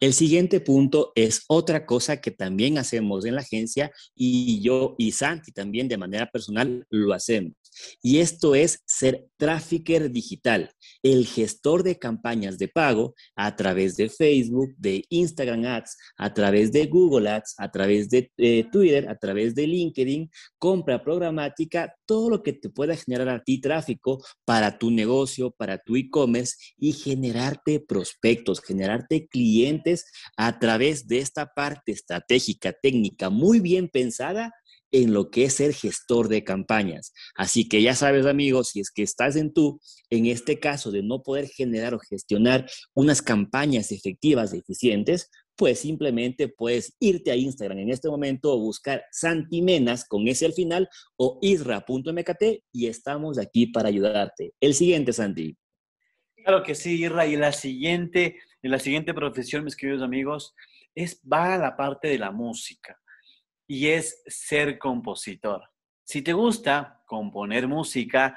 El 0.00 0.14
siguiente 0.14 0.60
punto 0.60 1.10
es 1.16 1.42
otra 1.48 1.84
cosa 1.84 2.20
que 2.20 2.30
también 2.30 2.78
hacemos 2.78 3.24
en 3.24 3.34
la 3.34 3.40
agencia 3.40 3.90
y 4.14 4.60
yo 4.60 4.94
y 4.96 5.10
Santi 5.10 5.50
también 5.50 5.88
de 5.88 5.98
manera 5.98 6.30
personal 6.30 6.86
lo 6.88 7.12
hacemos. 7.12 7.54
Y 8.02 8.18
esto 8.18 8.54
es 8.54 8.80
ser 8.86 9.26
trafficker 9.36 10.10
digital, 10.10 10.70
el 11.02 11.26
gestor 11.26 11.82
de 11.82 11.98
campañas 11.98 12.58
de 12.58 12.68
pago 12.68 13.14
a 13.36 13.54
través 13.56 13.96
de 13.96 14.08
Facebook, 14.08 14.70
de 14.76 15.04
Instagram 15.10 15.64
Ads, 15.64 15.96
a 16.16 16.32
través 16.32 16.72
de 16.72 16.86
Google 16.86 17.28
Ads, 17.28 17.54
a 17.58 17.70
través 17.70 18.08
de 18.08 18.30
eh, 18.36 18.64
Twitter, 18.70 19.08
a 19.08 19.16
través 19.16 19.54
de 19.54 19.66
LinkedIn, 19.66 20.30
compra 20.58 21.02
programática, 21.02 21.94
todo 22.06 22.30
lo 22.30 22.42
que 22.42 22.52
te 22.52 22.70
pueda 22.70 22.96
generar 22.96 23.28
a 23.28 23.42
ti 23.42 23.60
tráfico 23.60 24.24
para 24.44 24.78
tu 24.78 24.90
negocio, 24.90 25.50
para 25.50 25.78
tu 25.78 25.96
e-commerce 25.96 26.56
y 26.76 26.92
generarte 26.92 27.80
prospectos, 27.80 28.60
generarte 28.60 29.28
clientes 29.28 29.87
a 30.36 30.58
través 30.58 31.06
de 31.06 31.18
esta 31.18 31.52
parte 31.54 31.92
estratégica, 31.92 32.72
técnica, 32.72 33.30
muy 33.30 33.60
bien 33.60 33.88
pensada 33.88 34.52
en 34.90 35.12
lo 35.12 35.30
que 35.30 35.44
es 35.44 35.54
ser 35.54 35.74
gestor 35.74 36.28
de 36.28 36.44
campañas. 36.44 37.12
Así 37.34 37.68
que 37.68 37.82
ya 37.82 37.94
sabes, 37.94 38.26
amigos, 38.26 38.70
si 38.70 38.80
es 38.80 38.90
que 38.90 39.02
estás 39.02 39.36
en 39.36 39.52
tú, 39.52 39.80
en 40.10 40.26
este 40.26 40.58
caso 40.58 40.90
de 40.90 41.02
no 41.02 41.22
poder 41.22 41.48
generar 41.48 41.94
o 41.94 41.98
gestionar 41.98 42.68
unas 42.94 43.20
campañas 43.20 43.92
efectivas, 43.92 44.52
eficientes, 44.54 45.30
pues 45.56 45.80
simplemente 45.80 46.48
puedes 46.48 46.94
irte 47.00 47.32
a 47.32 47.36
Instagram 47.36 47.78
en 47.78 47.90
este 47.90 48.08
momento 48.08 48.52
o 48.52 48.60
buscar 48.60 49.04
Santimenas 49.10 50.04
con 50.04 50.28
ese 50.28 50.46
al 50.46 50.52
final 50.52 50.88
o 51.16 51.38
isra.mkt 51.42 52.42
y 52.72 52.86
estamos 52.86 53.38
aquí 53.38 53.66
para 53.66 53.88
ayudarte. 53.88 54.52
El 54.60 54.74
siguiente, 54.74 55.12
Santi. 55.12 55.56
Claro 56.36 56.62
que 56.62 56.76
sí, 56.76 57.02
Isra. 57.02 57.26
Y 57.26 57.36
la 57.36 57.52
siguiente, 57.52 58.36
en 58.62 58.70
la 58.70 58.78
siguiente 58.78 59.14
profesión, 59.14 59.64
mis 59.64 59.76
queridos 59.76 60.02
amigos, 60.02 60.54
es 60.94 61.20
va 61.30 61.54
a 61.54 61.58
la 61.58 61.76
parte 61.76 62.08
de 62.08 62.18
la 62.18 62.30
música 62.30 62.98
y 63.66 63.88
es 63.88 64.22
ser 64.26 64.78
compositor. 64.78 65.62
Si 66.04 66.22
te 66.22 66.32
gusta 66.32 67.02
componer 67.06 67.68
música, 67.68 68.36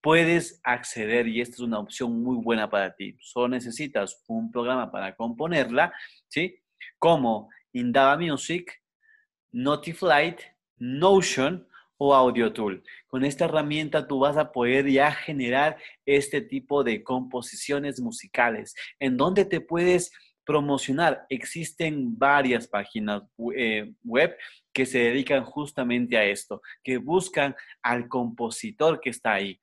puedes 0.00 0.60
acceder 0.64 1.28
y 1.28 1.40
esta 1.40 1.54
es 1.54 1.60
una 1.60 1.78
opción 1.78 2.22
muy 2.22 2.36
buena 2.36 2.68
para 2.68 2.94
ti. 2.94 3.16
Solo 3.20 3.48
necesitas 3.48 4.22
un 4.26 4.50
programa 4.50 4.90
para 4.90 5.14
componerla, 5.14 5.94
¿sí? 6.28 6.60
Como 6.98 7.48
Indaba 7.72 8.18
Music, 8.18 8.82
Notiflight, 9.52 10.40
Notion 10.76 11.66
o 12.04 12.14
Audio 12.14 12.52
Tool. 12.52 12.82
Con 13.06 13.24
esta 13.24 13.46
herramienta 13.46 14.06
tú 14.06 14.18
vas 14.18 14.36
a 14.36 14.52
poder 14.52 14.88
ya 14.90 15.10
generar 15.10 15.78
este 16.04 16.42
tipo 16.42 16.84
de 16.84 17.02
composiciones 17.02 18.00
musicales 18.00 18.74
en 19.00 19.16
donde 19.16 19.44
te 19.44 19.60
puedes 19.60 20.12
promocionar. 20.44 21.24
Existen 21.30 22.18
varias 22.18 22.68
páginas 22.68 23.22
eh, 23.56 23.92
web 24.04 24.36
que 24.74 24.84
se 24.84 24.98
dedican 24.98 25.44
justamente 25.44 26.18
a 26.18 26.24
esto, 26.24 26.60
que 26.82 26.98
buscan 26.98 27.56
al 27.82 28.08
compositor 28.08 29.00
que 29.00 29.10
está 29.10 29.32
ahí. 29.32 29.58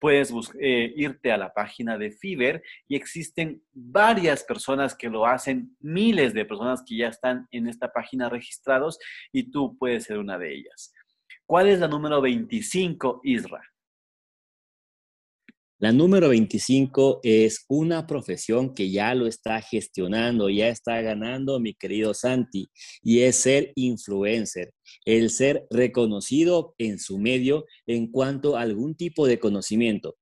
Puedes 0.00 0.32
eh, 0.60 0.92
irte 0.96 1.30
a 1.30 1.38
la 1.38 1.54
página 1.54 1.96
de 1.96 2.10
Fiverr 2.10 2.62
y 2.88 2.96
existen 2.96 3.62
varias 3.72 4.42
personas 4.42 4.94
que 4.94 5.08
lo 5.08 5.24
hacen, 5.24 5.74
miles 5.80 6.34
de 6.34 6.44
personas 6.44 6.82
que 6.86 6.96
ya 6.96 7.08
están 7.08 7.46
en 7.50 7.68
esta 7.68 7.92
página 7.92 8.28
registrados 8.28 8.98
y 9.32 9.50
tú 9.50 9.76
puedes 9.78 10.04
ser 10.04 10.18
una 10.18 10.36
de 10.36 10.52
ellas. 10.52 10.92
¿Cuál 11.48 11.68
es 11.68 11.78
la 11.78 11.86
número 11.86 12.20
25, 12.20 13.20
Isra? 13.22 13.62
La 15.78 15.92
número 15.92 16.30
25 16.30 17.20
es 17.22 17.66
una 17.68 18.04
profesión 18.08 18.74
que 18.74 18.90
ya 18.90 19.14
lo 19.14 19.28
está 19.28 19.60
gestionando, 19.60 20.50
ya 20.50 20.68
está 20.68 21.00
ganando 21.02 21.60
mi 21.60 21.74
querido 21.74 22.14
Santi, 22.14 22.68
y 23.00 23.20
es 23.20 23.36
ser 23.36 23.72
influencer, 23.76 24.72
el 25.04 25.30
ser 25.30 25.66
reconocido 25.70 26.74
en 26.78 26.98
su 26.98 27.18
medio 27.18 27.66
en 27.86 28.10
cuanto 28.10 28.56
a 28.56 28.62
algún 28.62 28.96
tipo 28.96 29.26
de 29.28 29.38
conocimiento 29.38 30.16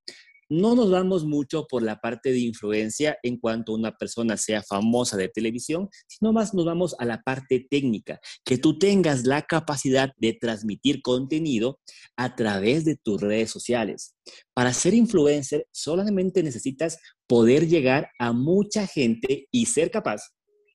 no 0.61 0.75
nos 0.75 0.91
vamos 0.91 1.25
mucho 1.25 1.67
por 1.67 1.83
la 1.83 2.01
parte 2.01 2.31
de 2.31 2.39
influencia 2.39 3.19
en 3.23 3.39
cuanto 3.39 3.73
una 3.73 3.97
persona 3.97 4.37
sea 4.37 4.63
famosa 4.63 5.17
de 5.17 5.29
televisión, 5.29 5.89
sino 6.07 6.33
más 6.33 6.55
nos 6.55 6.65
vamos 6.65 6.95
a 6.99 7.05
la 7.05 7.23
parte 7.23 7.67
técnica, 7.69 8.21
que 8.45 8.59
tú 8.59 8.79
tengas 8.79 9.25
la 9.25 9.43
capacidad 9.43 10.13
de 10.17 10.33
transmitir 10.33 11.03
contenido 11.03 11.81
a 12.17 12.37
través 12.37 12.85
de 12.85 12.97
tus 12.97 13.21
redes 13.21 13.51
sociales. 13.51 14.15
Para 14.55 14.73
ser 14.73 14.95
influencer 14.95 15.67
solamente 15.73 16.43
necesitas 16.43 16.99
poder 17.27 17.69
llegar 17.69 18.11
a 18.19 18.33
mucha 18.33 18.87
gente 18.87 19.49
y 19.51 19.67
ser 19.67 19.91
capaz 19.91 20.23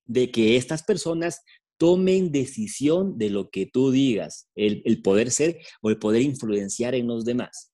de 0.05 0.31
que 0.31 0.57
estas 0.57 0.83
personas 0.83 1.41
tomen 1.77 2.31
decisión 2.31 3.17
de 3.17 3.29
lo 3.29 3.49
que 3.49 3.65
tú 3.65 3.89
digas, 3.91 4.49
el, 4.55 5.01
poder 5.01 5.31
ser 5.31 5.59
o 5.81 5.89
el 5.89 5.97
poder 5.97 6.21
influenciar 6.21 6.93
en 6.93 7.07
los 7.07 7.23
demás. 7.23 7.71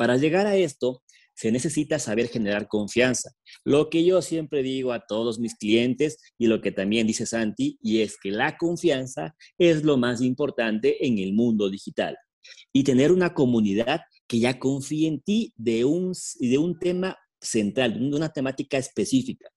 Para 0.00 0.16
llegar 0.16 0.46
a 0.46 0.56
esto, 0.56 1.02
se 1.34 1.52
necesita 1.52 1.98
saber 1.98 2.28
generar 2.28 2.68
confianza. 2.68 3.32
Lo 3.66 3.90
que 3.90 4.02
yo 4.02 4.22
siempre 4.22 4.62
digo 4.62 4.94
a 4.94 5.04
todos 5.06 5.38
mis 5.38 5.56
clientes 5.56 6.16
y 6.38 6.46
lo 6.46 6.62
que 6.62 6.72
también 6.72 7.06
dice 7.06 7.26
Santi, 7.26 7.78
y 7.82 8.00
es 8.00 8.16
que 8.16 8.30
la 8.30 8.56
confianza 8.56 9.36
es 9.58 9.84
lo 9.84 9.98
más 9.98 10.22
importante 10.22 11.06
en 11.06 11.18
el 11.18 11.34
mundo 11.34 11.68
digital. 11.68 12.16
Y 12.72 12.82
tener 12.82 13.12
una 13.12 13.34
comunidad 13.34 14.00
que 14.26 14.38
ya 14.38 14.58
confíe 14.58 15.06
en 15.06 15.20
ti 15.20 15.52
de 15.58 15.84
un, 15.84 16.14
de 16.38 16.56
un 16.56 16.78
tema 16.78 17.18
central, 17.38 17.92
de 17.92 18.16
una 18.16 18.30
temática 18.30 18.78
específica. 18.78 19.50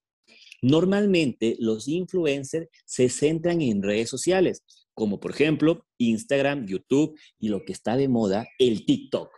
Normalmente 0.62 1.56
los 1.60 1.88
influencers 1.88 2.68
se 2.84 3.08
centran 3.08 3.62
en 3.62 3.82
redes 3.82 4.10
sociales, 4.10 4.62
como 4.94 5.22
por 5.22 5.32
ejemplo 5.32 5.86
Instagram, 6.00 6.68
YouTube 6.68 7.18
y 7.40 7.48
lo 7.48 7.64
que 7.64 7.72
está 7.72 7.96
de 7.96 8.10
moda, 8.10 8.46
el 8.60 8.86
TikTok 8.86 9.30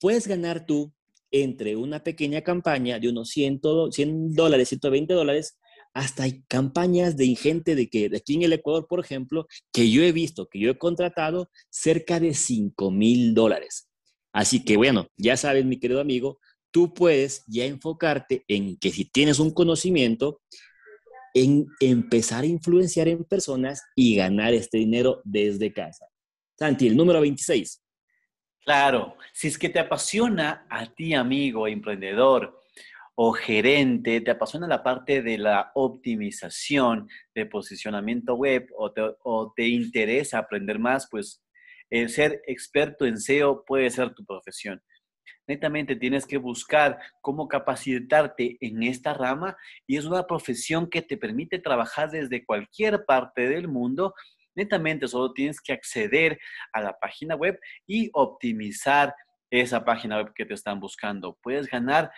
puedes 0.00 0.26
ganar 0.26 0.66
tú 0.66 0.92
entre 1.30 1.76
una 1.76 2.02
pequeña 2.04 2.42
campaña 2.42 2.98
de 2.98 3.08
unos 3.08 3.30
100, 3.30 3.60
100 3.90 4.32
dólares, 4.34 4.68
120 4.68 5.14
dólares, 5.14 5.58
hasta 5.92 6.24
hay 6.24 6.42
campañas 6.48 7.16
de 7.16 7.24
ingente 7.24 7.74
de 7.74 7.88
que 7.88 8.10
aquí 8.14 8.34
en 8.34 8.42
el 8.42 8.52
Ecuador, 8.52 8.86
por 8.88 9.00
ejemplo, 9.00 9.46
que 9.72 9.90
yo 9.90 10.02
he 10.02 10.12
visto, 10.12 10.48
que 10.48 10.58
yo 10.58 10.70
he 10.70 10.78
contratado 10.78 11.50
cerca 11.70 12.20
de 12.20 12.34
5 12.34 12.90
mil 12.90 13.34
dólares. 13.34 13.88
Así 14.32 14.64
que 14.64 14.76
bueno, 14.76 15.06
ya 15.16 15.36
sabes, 15.36 15.64
mi 15.64 15.78
querido 15.78 16.00
amigo, 16.00 16.40
tú 16.72 16.92
puedes 16.92 17.44
ya 17.46 17.64
enfocarte 17.64 18.44
en 18.48 18.76
que 18.78 18.90
si 18.90 19.04
tienes 19.04 19.38
un 19.38 19.52
conocimiento, 19.52 20.40
en 21.34 21.66
empezar 21.80 22.44
a 22.44 22.46
influenciar 22.46 23.08
en 23.08 23.24
personas 23.24 23.82
y 23.96 24.16
ganar 24.16 24.54
este 24.54 24.78
dinero 24.78 25.20
desde 25.24 25.72
casa. 25.72 26.06
Santi, 26.56 26.86
el 26.86 26.96
número 26.96 27.20
26. 27.20 27.83
Claro, 28.64 29.18
si 29.32 29.48
es 29.48 29.58
que 29.58 29.68
te 29.68 29.78
apasiona 29.78 30.66
a 30.70 30.86
ti, 30.86 31.12
amigo, 31.12 31.68
emprendedor 31.68 32.62
o 33.14 33.32
gerente, 33.32 34.22
te 34.22 34.30
apasiona 34.30 34.66
la 34.66 34.82
parte 34.82 35.20
de 35.22 35.36
la 35.36 35.70
optimización 35.74 37.08
de 37.34 37.44
posicionamiento 37.44 38.34
web 38.36 38.66
o 38.76 38.90
te, 38.90 39.02
o 39.22 39.52
te 39.54 39.68
interesa 39.68 40.38
aprender 40.38 40.78
más, 40.78 41.08
pues 41.10 41.42
el 41.90 42.08
ser 42.08 42.40
experto 42.46 43.04
en 43.04 43.18
SEO 43.18 43.64
puede 43.66 43.90
ser 43.90 44.14
tu 44.14 44.24
profesión. 44.24 44.82
Netamente 45.46 45.94
tienes 45.96 46.26
que 46.26 46.38
buscar 46.38 46.98
cómo 47.20 47.48
capacitarte 47.48 48.56
en 48.60 48.82
esta 48.82 49.12
rama 49.12 49.58
y 49.86 49.98
es 49.98 50.06
una 50.06 50.26
profesión 50.26 50.88
que 50.88 51.02
te 51.02 51.18
permite 51.18 51.58
trabajar 51.58 52.10
desde 52.10 52.46
cualquier 52.46 53.04
parte 53.04 53.46
del 53.46 53.68
mundo 53.68 54.14
Netamente 54.54 55.08
solo 55.08 55.32
tienes 55.32 55.60
que 55.60 55.72
acceder 55.72 56.38
a 56.72 56.80
la 56.80 56.98
página 56.98 57.34
web 57.34 57.58
y 57.86 58.10
optimizar 58.12 59.14
esa 59.50 59.84
página 59.84 60.16
web 60.18 60.32
que 60.34 60.46
te 60.46 60.54
están 60.54 60.80
buscando. 60.80 61.38
Puedes 61.42 61.66
ganar 61.68 62.10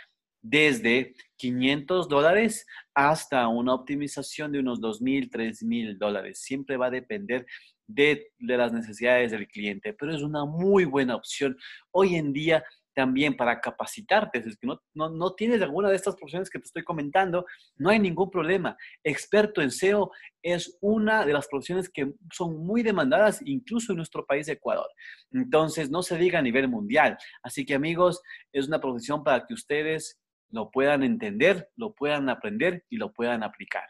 desde 0.43 1.14
500 1.37 2.09
dólares 2.09 2.66
hasta 2.95 3.49
una 3.49 3.75
optimización 3.75 4.52
de 4.52 4.61
unos 4.61 4.81
2.000, 4.81 5.31
3.000 5.31 5.99
dólares. 5.99 6.40
Siempre 6.40 6.76
va 6.76 6.87
a 6.87 6.90
depender 6.90 7.47
de, 7.87 8.28
de, 8.38 8.57
las 8.57 8.73
necesidades 8.73 9.33
del 9.33 9.49
cliente, 9.49 9.93
pero 9.93 10.14
es 10.14 10.23
una 10.23 10.45
muy 10.45 10.85
buena 10.85 11.16
opción. 11.16 11.57
Hoy 11.90 12.14
en 12.14 12.33
día 12.33 12.64
también 12.97 13.37
para 13.37 13.61
capacitarte. 13.61 14.43
Si 14.43 14.49
es 14.49 14.57
que 14.57 14.67
no, 14.67 14.81
no, 14.95 15.11
no, 15.11 15.35
tienes 15.35 15.61
alguna 15.61 15.91
de 15.91 15.97
estas 15.97 16.17
profesiones 16.17 16.49
que 16.49 16.59
te 16.59 16.65
estoy 16.65 16.83
comentando, 16.83 17.45
no 17.76 17.91
hay 17.91 17.99
ningún 17.99 18.31
problema. 18.31 18.75
Experto 19.05 19.61
en 19.61 19.71
SEO 19.71 20.11
es 20.43 20.79
una 20.81 21.26
de 21.26 21.35
las 21.35 21.47
profesiones 21.47 21.91
que 21.91 22.15
son 22.33 22.65
muy 22.65 22.83
demandadas 22.83 23.43
incluso 23.45 23.93
en 23.93 23.99
nuestro 23.99 24.25
país, 24.25 24.49
Ecuador. 24.49 24.88
Entonces, 25.31 25.91
no 25.91 26.03
se 26.03 26.17
diga 26.17 26.38
a 26.38 26.43
nivel 26.43 26.69
mundial. 26.69 27.19
Así 27.43 27.67
que 27.67 27.75
amigos, 27.75 28.23
es 28.50 28.67
una 28.67 28.81
profesión 28.81 29.23
para 29.23 29.45
que 29.47 29.53
ustedes 29.53 30.19
lo 30.49 30.71
puedan 30.71 31.03
entender, 31.03 31.69
lo 31.76 31.95
puedan 31.95 32.31
aprender 32.31 32.87
y 32.88 32.97
lo 32.97 33.12
puedan 33.12 33.43
aplicar. 33.43 33.85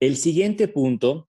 El 0.00 0.16
siguiente 0.16 0.66
punto 0.66 1.28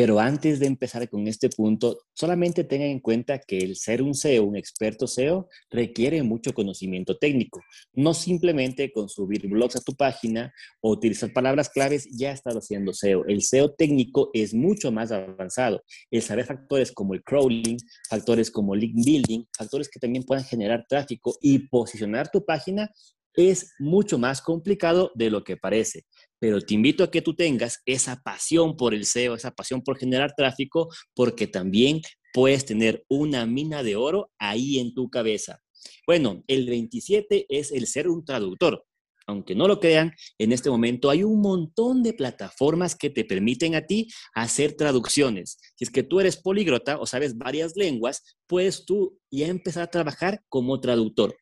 pero 0.00 0.20
antes 0.20 0.60
de 0.60 0.66
empezar 0.66 1.08
con 1.08 1.26
este 1.26 1.48
punto, 1.48 1.98
solamente 2.14 2.62
tengan 2.62 2.86
en 2.86 3.00
cuenta 3.00 3.40
que 3.40 3.58
el 3.58 3.74
ser 3.74 4.00
un 4.00 4.14
SEO, 4.14 4.44
un 4.44 4.54
experto 4.54 5.08
SEO, 5.08 5.48
requiere 5.70 6.22
mucho 6.22 6.54
conocimiento 6.54 7.18
técnico. 7.18 7.60
No 7.94 8.14
simplemente 8.14 8.92
con 8.92 9.08
subir 9.08 9.48
blogs 9.48 9.74
a 9.74 9.80
tu 9.80 9.96
página 9.96 10.54
o 10.80 10.92
utilizar 10.92 11.32
palabras 11.32 11.68
claves 11.68 12.06
ya 12.12 12.30
estás 12.30 12.54
haciendo 12.54 12.92
SEO. 12.92 13.24
El 13.26 13.42
SEO 13.42 13.74
técnico 13.74 14.30
es 14.34 14.54
mucho 14.54 14.92
más 14.92 15.10
avanzado. 15.10 15.82
El 16.12 16.22
saber 16.22 16.46
factores 16.46 16.92
como 16.92 17.14
el 17.14 17.24
crawling, 17.24 17.78
factores 18.08 18.52
como 18.52 18.76
link 18.76 18.94
building, 19.04 19.46
factores 19.50 19.88
que 19.88 19.98
también 19.98 20.22
puedan 20.22 20.44
generar 20.44 20.86
tráfico 20.88 21.36
y 21.42 21.66
posicionar 21.66 22.30
tu 22.30 22.44
página 22.44 22.88
es 23.34 23.72
mucho 23.80 24.16
más 24.16 24.42
complicado 24.42 25.10
de 25.16 25.30
lo 25.30 25.42
que 25.42 25.56
parece 25.56 26.04
pero 26.38 26.60
te 26.60 26.74
invito 26.74 27.04
a 27.04 27.10
que 27.10 27.22
tú 27.22 27.34
tengas 27.34 27.82
esa 27.86 28.20
pasión 28.22 28.76
por 28.76 28.94
el 28.94 29.04
SEO, 29.04 29.34
esa 29.34 29.50
pasión 29.50 29.82
por 29.82 29.98
generar 29.98 30.34
tráfico, 30.36 30.88
porque 31.14 31.46
también 31.46 32.00
puedes 32.32 32.64
tener 32.64 33.04
una 33.08 33.46
mina 33.46 33.82
de 33.82 33.96
oro 33.96 34.30
ahí 34.38 34.78
en 34.78 34.94
tu 34.94 35.10
cabeza. 35.10 35.60
Bueno, 36.06 36.44
el 36.46 36.68
27 36.68 37.46
es 37.48 37.72
el 37.72 37.86
ser 37.86 38.08
un 38.08 38.24
traductor. 38.24 38.84
Aunque 39.26 39.54
no 39.54 39.68
lo 39.68 39.78
crean, 39.78 40.14
en 40.38 40.52
este 40.52 40.70
momento 40.70 41.10
hay 41.10 41.22
un 41.22 41.42
montón 41.42 42.02
de 42.02 42.14
plataformas 42.14 42.94
que 42.94 43.10
te 43.10 43.26
permiten 43.26 43.74
a 43.74 43.84
ti 43.84 44.08
hacer 44.34 44.72
traducciones. 44.72 45.58
Si 45.76 45.84
es 45.84 45.90
que 45.90 46.02
tú 46.02 46.18
eres 46.20 46.38
políglota 46.38 46.98
o 46.98 47.04
sabes 47.04 47.36
varias 47.36 47.76
lenguas, 47.76 48.22
puedes 48.46 48.86
tú 48.86 49.18
ya 49.30 49.48
empezar 49.48 49.82
a 49.82 49.90
trabajar 49.90 50.42
como 50.48 50.80
traductor 50.80 51.36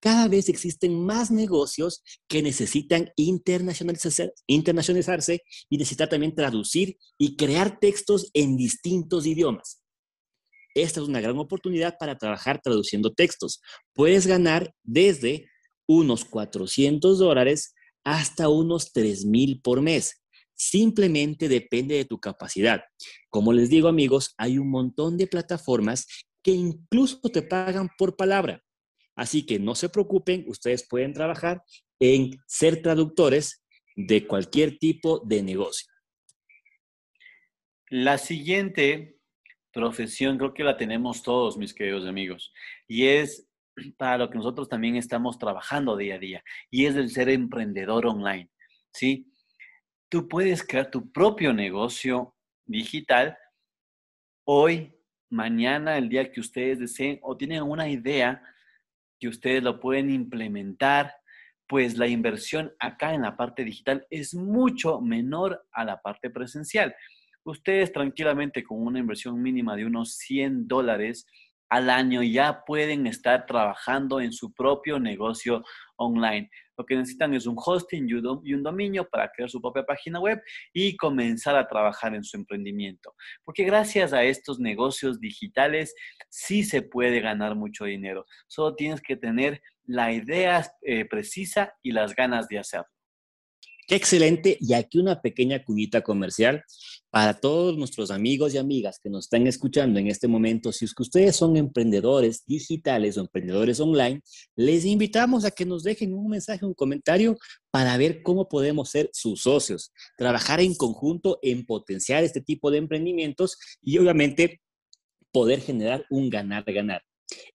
cada 0.00 0.28
vez 0.28 0.48
existen 0.48 1.04
más 1.04 1.30
negocios 1.30 2.02
que 2.28 2.42
necesitan 2.42 3.10
internacionalizarse, 3.16 5.42
y 5.68 5.76
necesitan 5.76 6.08
también 6.08 6.34
traducir 6.34 6.96
y 7.18 7.36
crear 7.36 7.78
textos 7.80 8.30
en 8.34 8.56
distintos 8.56 9.26
idiomas. 9.26 9.82
Esta 10.74 11.00
es 11.00 11.08
una 11.08 11.20
gran 11.20 11.36
oportunidad 11.38 11.96
para 11.98 12.16
trabajar 12.16 12.60
traduciendo 12.62 13.12
textos. 13.12 13.60
Puedes 13.94 14.26
ganar 14.26 14.72
desde 14.84 15.48
unos 15.86 16.24
400 16.24 17.18
dólares 17.18 17.74
hasta 18.04 18.48
unos 18.48 18.92
3 18.92 19.24
mil 19.24 19.60
por 19.60 19.80
mes. 19.80 20.22
Simplemente 20.54 21.48
depende 21.48 21.96
de 21.96 22.04
tu 22.04 22.20
capacidad. 22.20 22.82
Como 23.30 23.52
les 23.52 23.70
digo 23.70 23.88
amigos, 23.88 24.34
hay 24.36 24.58
un 24.58 24.70
montón 24.70 25.16
de 25.16 25.26
plataformas 25.26 26.06
que 26.42 26.52
incluso 26.52 27.20
te 27.20 27.42
pagan 27.42 27.88
por 27.98 28.16
palabra. 28.16 28.62
Así 29.18 29.44
que 29.44 29.58
no 29.58 29.74
se 29.74 29.88
preocupen, 29.88 30.44
ustedes 30.46 30.86
pueden 30.86 31.12
trabajar 31.12 31.64
en 31.98 32.40
ser 32.46 32.80
traductores 32.80 33.64
de 33.96 34.24
cualquier 34.24 34.78
tipo 34.78 35.18
de 35.18 35.42
negocio. 35.42 35.90
La 37.88 38.16
siguiente 38.16 39.18
profesión 39.72 40.38
creo 40.38 40.54
que 40.54 40.62
la 40.62 40.76
tenemos 40.76 41.24
todos, 41.24 41.58
mis 41.58 41.74
queridos 41.74 42.06
amigos, 42.06 42.52
y 42.86 43.06
es 43.06 43.48
para 43.96 44.18
lo 44.18 44.30
que 44.30 44.38
nosotros 44.38 44.68
también 44.68 44.94
estamos 44.94 45.36
trabajando 45.36 45.96
día 45.96 46.14
a 46.14 46.18
día, 46.20 46.44
y 46.70 46.86
es 46.86 46.94
el 46.94 47.10
ser 47.10 47.28
emprendedor 47.28 48.06
online, 48.06 48.48
¿sí? 48.92 49.32
Tú 50.08 50.28
puedes 50.28 50.62
crear 50.62 50.92
tu 50.92 51.10
propio 51.10 51.52
negocio 51.52 52.36
digital 52.64 53.36
hoy, 54.44 54.94
mañana, 55.28 55.98
el 55.98 56.08
día 56.08 56.30
que 56.30 56.38
ustedes 56.38 56.78
deseen 56.78 57.18
o 57.20 57.36
tienen 57.36 57.64
una 57.64 57.88
idea 57.88 58.40
que 59.18 59.28
ustedes 59.28 59.62
lo 59.62 59.80
pueden 59.80 60.10
implementar, 60.10 61.12
pues 61.66 61.98
la 61.98 62.06
inversión 62.06 62.72
acá 62.78 63.14
en 63.14 63.22
la 63.22 63.36
parte 63.36 63.64
digital 63.64 64.06
es 64.10 64.34
mucho 64.34 65.00
menor 65.00 65.66
a 65.72 65.84
la 65.84 66.00
parte 66.00 66.30
presencial. 66.30 66.94
Ustedes 67.44 67.92
tranquilamente 67.92 68.62
con 68.62 68.84
una 68.84 68.98
inversión 68.98 69.40
mínima 69.40 69.76
de 69.76 69.84
unos 69.84 70.16
100 70.16 70.66
dólares 70.68 71.26
al 71.70 71.90
año 71.90 72.22
ya 72.22 72.64
pueden 72.64 73.06
estar 73.06 73.46
trabajando 73.46 74.20
en 74.20 74.32
su 74.32 74.52
propio 74.52 74.98
negocio 74.98 75.62
online. 75.96 76.50
Lo 76.76 76.86
que 76.86 76.96
necesitan 76.96 77.34
es 77.34 77.46
un 77.46 77.56
hosting 77.58 78.08
y 78.08 78.54
un 78.54 78.62
dominio 78.62 79.08
para 79.08 79.28
crear 79.30 79.50
su 79.50 79.60
propia 79.60 79.84
página 79.84 80.20
web 80.20 80.40
y 80.72 80.96
comenzar 80.96 81.56
a 81.56 81.66
trabajar 81.66 82.14
en 82.14 82.22
su 82.22 82.36
emprendimiento. 82.36 83.14
Porque 83.44 83.64
gracias 83.64 84.12
a 84.12 84.22
estos 84.22 84.60
negocios 84.60 85.18
digitales 85.20 85.94
sí 86.28 86.62
se 86.62 86.82
puede 86.82 87.20
ganar 87.20 87.56
mucho 87.56 87.84
dinero. 87.84 88.24
Solo 88.46 88.76
tienes 88.76 89.00
que 89.00 89.16
tener 89.16 89.60
la 89.84 90.12
idea 90.12 90.64
eh, 90.82 91.04
precisa 91.04 91.74
y 91.82 91.92
las 91.92 92.14
ganas 92.14 92.46
de 92.48 92.58
hacerlo. 92.58 92.97
Qué 93.88 93.94
excelente. 93.96 94.58
Y 94.60 94.74
aquí 94.74 94.98
una 94.98 95.22
pequeña 95.22 95.64
cuñita 95.64 96.02
comercial 96.02 96.62
para 97.08 97.40
todos 97.40 97.78
nuestros 97.78 98.10
amigos 98.10 98.52
y 98.52 98.58
amigas 98.58 99.00
que 99.02 99.08
nos 99.08 99.24
están 99.24 99.46
escuchando 99.46 99.98
en 99.98 100.08
este 100.08 100.28
momento. 100.28 100.72
Si 100.72 100.84
es 100.84 100.92
que 100.94 101.04
ustedes 101.04 101.36
son 101.36 101.56
emprendedores 101.56 102.44
digitales 102.44 103.16
o 103.16 103.22
emprendedores 103.22 103.80
online, 103.80 104.20
les 104.56 104.84
invitamos 104.84 105.46
a 105.46 105.50
que 105.50 105.64
nos 105.64 105.84
dejen 105.84 106.12
un 106.12 106.28
mensaje, 106.28 106.66
un 106.66 106.74
comentario 106.74 107.38
para 107.70 107.96
ver 107.96 108.22
cómo 108.22 108.46
podemos 108.46 108.90
ser 108.90 109.08
sus 109.14 109.40
socios, 109.40 109.90
trabajar 110.18 110.60
en 110.60 110.74
conjunto 110.74 111.38
en 111.40 111.64
potenciar 111.64 112.24
este 112.24 112.42
tipo 112.42 112.70
de 112.70 112.78
emprendimientos 112.78 113.56
y 113.80 113.96
obviamente 113.96 114.60
poder 115.32 115.62
generar 115.62 116.04
un 116.10 116.28
ganar-ganar. 116.28 117.07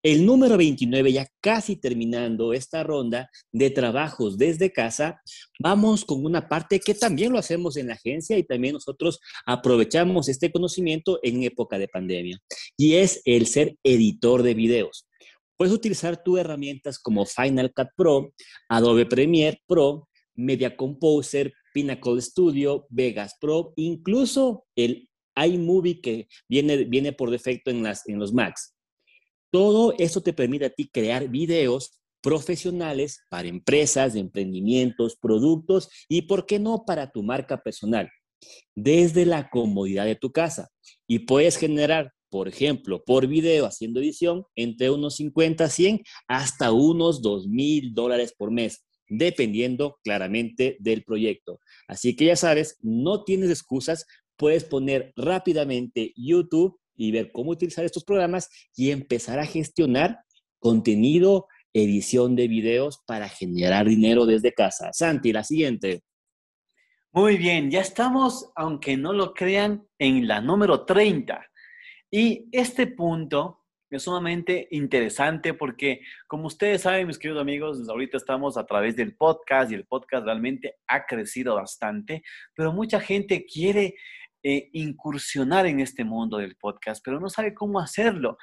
El 0.03 0.25
número 0.25 0.57
29, 0.57 1.11
ya 1.11 1.27
casi 1.41 1.75
terminando 1.77 2.53
esta 2.53 2.83
ronda 2.83 3.29
de 3.51 3.69
trabajos 3.71 4.37
desde 4.37 4.71
casa, 4.71 5.21
vamos 5.59 6.05
con 6.05 6.23
una 6.25 6.47
parte 6.47 6.79
que 6.79 6.93
también 6.93 7.31
lo 7.31 7.39
hacemos 7.39 7.77
en 7.77 7.87
la 7.87 7.93
agencia 7.93 8.37
y 8.37 8.43
también 8.43 8.73
nosotros 8.73 9.19
aprovechamos 9.45 10.29
este 10.29 10.51
conocimiento 10.51 11.19
en 11.23 11.43
época 11.43 11.79
de 11.79 11.87
pandemia, 11.87 12.37
y 12.77 12.95
es 12.95 13.21
el 13.25 13.47
ser 13.47 13.77
editor 13.83 14.43
de 14.43 14.53
videos. 14.53 15.07
Puedes 15.57 15.73
utilizar 15.73 16.21
tus 16.23 16.39
herramientas 16.39 16.99
como 16.99 17.25
Final 17.25 17.71
Cut 17.73 17.89
Pro, 17.95 18.33
Adobe 18.69 19.05
Premiere 19.05 19.61
Pro, 19.67 20.09
Media 20.35 20.75
Composer, 20.75 21.53
Pinnacle 21.73 22.21
Studio, 22.21 22.85
Vegas 22.89 23.35
Pro, 23.39 23.73
incluso 23.75 24.65
el 24.75 25.09
iMovie 25.35 26.01
que 26.01 26.27
viene, 26.47 26.83
viene 26.85 27.13
por 27.13 27.31
defecto 27.31 27.71
en, 27.71 27.83
las, 27.83 28.07
en 28.07 28.19
los 28.19 28.33
Macs. 28.33 28.72
Todo 29.53 29.93
esto 29.99 30.21
te 30.21 30.33
permite 30.33 30.65
a 30.65 30.71
ti 30.71 30.87
crear 30.87 31.29
videos 31.29 31.99
profesionales 32.23 33.19
para 33.29 33.47
empresas, 33.47 34.15
emprendimientos, 34.15 35.15
productos 35.15 35.89
y, 36.09 36.23
¿por 36.23 36.47
qué 36.47 36.57
no, 36.57 36.85
para 36.87 37.11
tu 37.11 37.21
marca 37.21 37.61
personal? 37.61 38.09
Desde 38.73 39.27
la 39.27 39.51
comodidad 39.51 40.05
de 40.05 40.15
tu 40.15 40.31
casa. 40.31 40.69
Y 41.07 41.19
puedes 41.19 41.57
generar, 41.57 42.13
por 42.31 42.47
ejemplo, 42.47 43.03
por 43.05 43.27
video 43.27 43.67
haciendo 43.67 43.99
edición, 43.99 44.43
entre 44.55 44.89
unos 44.89 45.17
50, 45.17 45.69
100 45.69 46.01
hasta 46.27 46.71
unos 46.71 47.21
2 47.21 47.47
mil 47.47 47.93
dólares 47.93 48.33
por 48.35 48.49
mes, 48.49 48.83
dependiendo 49.07 49.97
claramente 50.03 50.77
del 50.79 51.03
proyecto. 51.03 51.59
Así 51.87 52.15
que 52.15 52.25
ya 52.25 52.35
sabes, 52.35 52.79
no 52.81 53.23
tienes 53.23 53.51
excusas, 53.51 54.07
puedes 54.35 54.63
poner 54.63 55.13
rápidamente 55.15 56.11
YouTube 56.15 56.79
y 56.95 57.11
ver 57.11 57.31
cómo 57.31 57.51
utilizar 57.51 57.85
estos 57.85 58.03
programas 58.03 58.49
y 58.75 58.91
empezar 58.91 59.39
a 59.39 59.45
gestionar 59.45 60.19
contenido, 60.59 61.47
edición 61.73 62.35
de 62.35 62.47
videos 62.47 63.01
para 63.05 63.27
generar 63.29 63.87
dinero 63.87 64.25
desde 64.25 64.53
casa. 64.53 64.91
Santi, 64.93 65.33
la 65.33 65.43
siguiente. 65.43 66.03
Muy 67.11 67.37
bien, 67.37 67.69
ya 67.69 67.81
estamos, 67.81 68.51
aunque 68.55 68.97
no 68.97 69.13
lo 69.13 69.33
crean, 69.33 69.85
en 69.99 70.27
la 70.27 70.41
número 70.41 70.85
30. 70.85 71.45
Y 72.09 72.47
este 72.51 72.87
punto 72.87 73.63
es 73.95 74.03
sumamente 74.03 74.67
interesante 74.71 75.53
porque, 75.53 76.01
como 76.27 76.47
ustedes 76.47 76.81
saben, 76.81 77.07
mis 77.07 77.19
queridos 77.19 77.41
amigos, 77.41 77.87
ahorita 77.87 78.17
estamos 78.17 78.57
a 78.57 78.65
través 78.65 78.95
del 78.95 79.15
podcast 79.15 79.71
y 79.71 79.75
el 79.75 79.85
podcast 79.85 80.25
realmente 80.25 80.77
ha 80.87 81.05
crecido 81.05 81.55
bastante, 81.55 82.23
pero 82.55 82.73
mucha 82.73 82.99
gente 82.99 83.45
quiere 83.45 83.95
eh, 84.43 84.69
incursionar 84.73 85.65
en 85.65 85.79
este 85.79 86.03
mundo 86.03 86.37
del 86.37 86.57
podcast, 86.57 87.01
pero 87.03 87.19
no 87.19 87.29
sabe 87.29 87.53
cómo 87.53 87.79
hacerlo. 87.79 88.37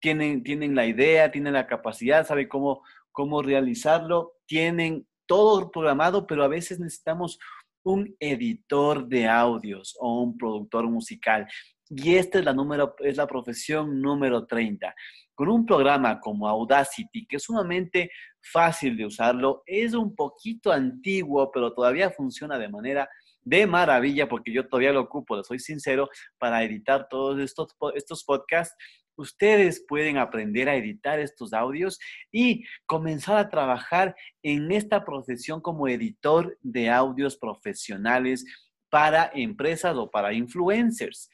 Tienen, 0.00 0.42
tienen 0.42 0.74
la 0.74 0.86
idea, 0.86 1.30
tienen 1.30 1.52
la 1.52 1.66
capacidad, 1.66 2.26
saben 2.26 2.48
cómo, 2.48 2.82
cómo 3.12 3.42
realizarlo, 3.42 4.32
tienen 4.46 5.06
todo 5.26 5.70
programado, 5.70 6.26
pero 6.26 6.44
a 6.44 6.48
veces 6.48 6.80
necesitamos 6.80 7.38
un 7.82 8.16
editor 8.18 9.06
de 9.06 9.28
audios 9.28 9.96
o 10.00 10.22
un 10.22 10.36
productor 10.36 10.88
musical. 10.88 11.46
Y 11.90 12.16
esta 12.16 12.38
es 12.38 12.44
la, 12.44 12.52
número, 12.52 12.94
es 12.98 13.16
la 13.16 13.26
profesión 13.26 14.00
número 14.00 14.46
30. 14.46 14.94
Con 15.34 15.48
un 15.48 15.64
programa 15.64 16.20
como 16.20 16.48
Audacity, 16.48 17.26
que 17.26 17.36
es 17.36 17.42
sumamente 17.42 18.10
fácil 18.40 18.96
de 18.96 19.06
usarlo, 19.06 19.62
es 19.66 19.94
un 19.94 20.14
poquito 20.14 20.72
antiguo, 20.72 21.50
pero 21.50 21.72
todavía 21.72 22.10
funciona 22.10 22.58
de 22.58 22.68
manera 22.68 23.08
de 23.48 23.66
maravilla, 23.66 24.28
porque 24.28 24.52
yo 24.52 24.68
todavía 24.68 24.92
lo 24.92 25.00
ocupo, 25.00 25.36
le 25.36 25.44
soy 25.44 25.58
sincero, 25.58 26.08
para 26.38 26.62
editar 26.62 27.08
todos 27.08 27.40
estos, 27.40 27.74
estos 27.94 28.24
podcasts. 28.24 28.76
Ustedes 29.16 29.84
pueden 29.88 30.18
aprender 30.18 30.68
a 30.68 30.76
editar 30.76 31.18
estos 31.18 31.52
audios 31.52 31.98
y 32.30 32.64
comenzar 32.86 33.36
a 33.36 33.48
trabajar 33.48 34.14
en 34.42 34.70
esta 34.70 35.04
profesión 35.04 35.60
como 35.60 35.88
editor 35.88 36.56
de 36.62 36.90
audios 36.90 37.36
profesionales 37.36 38.44
para 38.90 39.30
empresas 39.34 39.96
o 39.96 40.10
para 40.10 40.32
influencers 40.32 41.30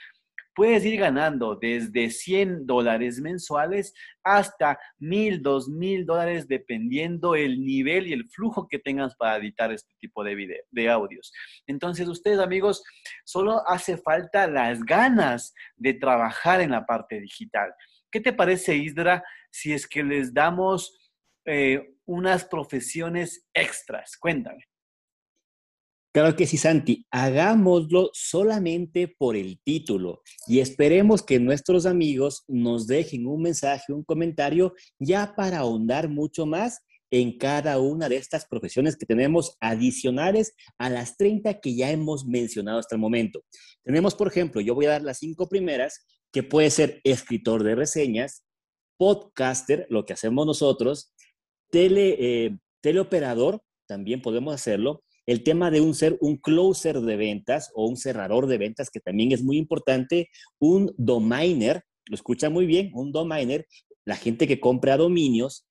puedes 0.54 0.84
ir 0.84 0.98
ganando 0.98 1.56
desde 1.56 2.10
100 2.10 2.66
dólares 2.66 3.20
mensuales 3.20 3.94
hasta 4.22 4.78
1000, 4.98 5.42
2000 5.42 6.06
dólares 6.06 6.48
dependiendo 6.48 7.34
el 7.34 7.64
nivel 7.64 8.06
y 8.06 8.12
el 8.12 8.28
flujo 8.28 8.68
que 8.68 8.78
tengas 8.78 9.16
para 9.16 9.36
editar 9.36 9.72
este 9.72 9.92
tipo 10.00 10.24
de, 10.24 10.34
video, 10.34 10.62
de 10.70 10.88
audios. 10.88 11.32
Entonces, 11.66 12.08
ustedes 12.08 12.38
amigos, 12.38 12.82
solo 13.24 13.66
hace 13.68 13.96
falta 13.96 14.46
las 14.46 14.82
ganas 14.84 15.54
de 15.76 15.94
trabajar 15.94 16.60
en 16.60 16.70
la 16.70 16.86
parte 16.86 17.20
digital. 17.20 17.74
¿Qué 18.10 18.20
te 18.20 18.32
parece, 18.32 18.76
Isdra, 18.76 19.24
si 19.50 19.72
es 19.72 19.86
que 19.86 20.04
les 20.04 20.32
damos 20.32 21.12
eh, 21.44 21.96
unas 22.06 22.44
profesiones 22.44 23.46
extras? 23.52 24.16
Cuéntame. 24.16 24.64
Claro 26.14 26.36
que 26.36 26.46
sí, 26.46 26.58
Santi. 26.58 27.04
Hagámoslo 27.10 28.10
solamente 28.12 29.08
por 29.08 29.34
el 29.34 29.58
título 29.64 30.22
y 30.46 30.60
esperemos 30.60 31.24
que 31.24 31.40
nuestros 31.40 31.86
amigos 31.86 32.44
nos 32.46 32.86
dejen 32.86 33.26
un 33.26 33.42
mensaje, 33.42 33.92
un 33.92 34.04
comentario, 34.04 34.74
ya 35.00 35.34
para 35.34 35.58
ahondar 35.58 36.08
mucho 36.08 36.46
más 36.46 36.82
en 37.10 37.36
cada 37.36 37.80
una 37.80 38.08
de 38.08 38.14
estas 38.14 38.46
profesiones 38.46 38.96
que 38.96 39.06
tenemos 39.06 39.56
adicionales 39.58 40.54
a 40.78 40.88
las 40.88 41.16
30 41.16 41.58
que 41.58 41.74
ya 41.74 41.90
hemos 41.90 42.24
mencionado 42.26 42.78
hasta 42.78 42.94
el 42.94 43.00
momento. 43.00 43.42
Tenemos, 43.82 44.14
por 44.14 44.28
ejemplo, 44.28 44.60
yo 44.60 44.76
voy 44.76 44.86
a 44.86 44.90
dar 44.90 45.02
las 45.02 45.18
cinco 45.18 45.48
primeras, 45.48 46.06
que 46.32 46.44
puede 46.44 46.70
ser 46.70 47.00
escritor 47.02 47.64
de 47.64 47.74
reseñas, 47.74 48.44
podcaster, 48.98 49.88
lo 49.90 50.04
que 50.04 50.12
hacemos 50.12 50.46
nosotros, 50.46 51.12
tele, 51.72 52.16
eh, 52.20 52.56
teleoperador, 52.80 53.62
también 53.88 54.22
podemos 54.22 54.54
hacerlo, 54.54 55.02
el 55.26 55.42
tema 55.42 55.70
de 55.70 55.80
un 55.80 55.94
ser 55.94 56.16
un 56.20 56.36
closer 56.36 57.00
de 57.00 57.16
ventas 57.16 57.70
o 57.74 57.86
un 57.86 57.96
cerrador 57.96 58.46
de 58.46 58.58
ventas, 58.58 58.90
que 58.90 59.00
también 59.00 59.32
es 59.32 59.42
muy 59.42 59.56
importante, 59.56 60.28
un 60.58 60.94
domainer, 60.96 61.82
lo 62.06 62.14
escucha 62.14 62.50
muy 62.50 62.66
bien, 62.66 62.90
un 62.94 63.12
domainer, 63.12 63.66
la 64.04 64.16
gente 64.16 64.46
que 64.46 64.60
compra 64.60 64.96
dominios, 64.96 65.66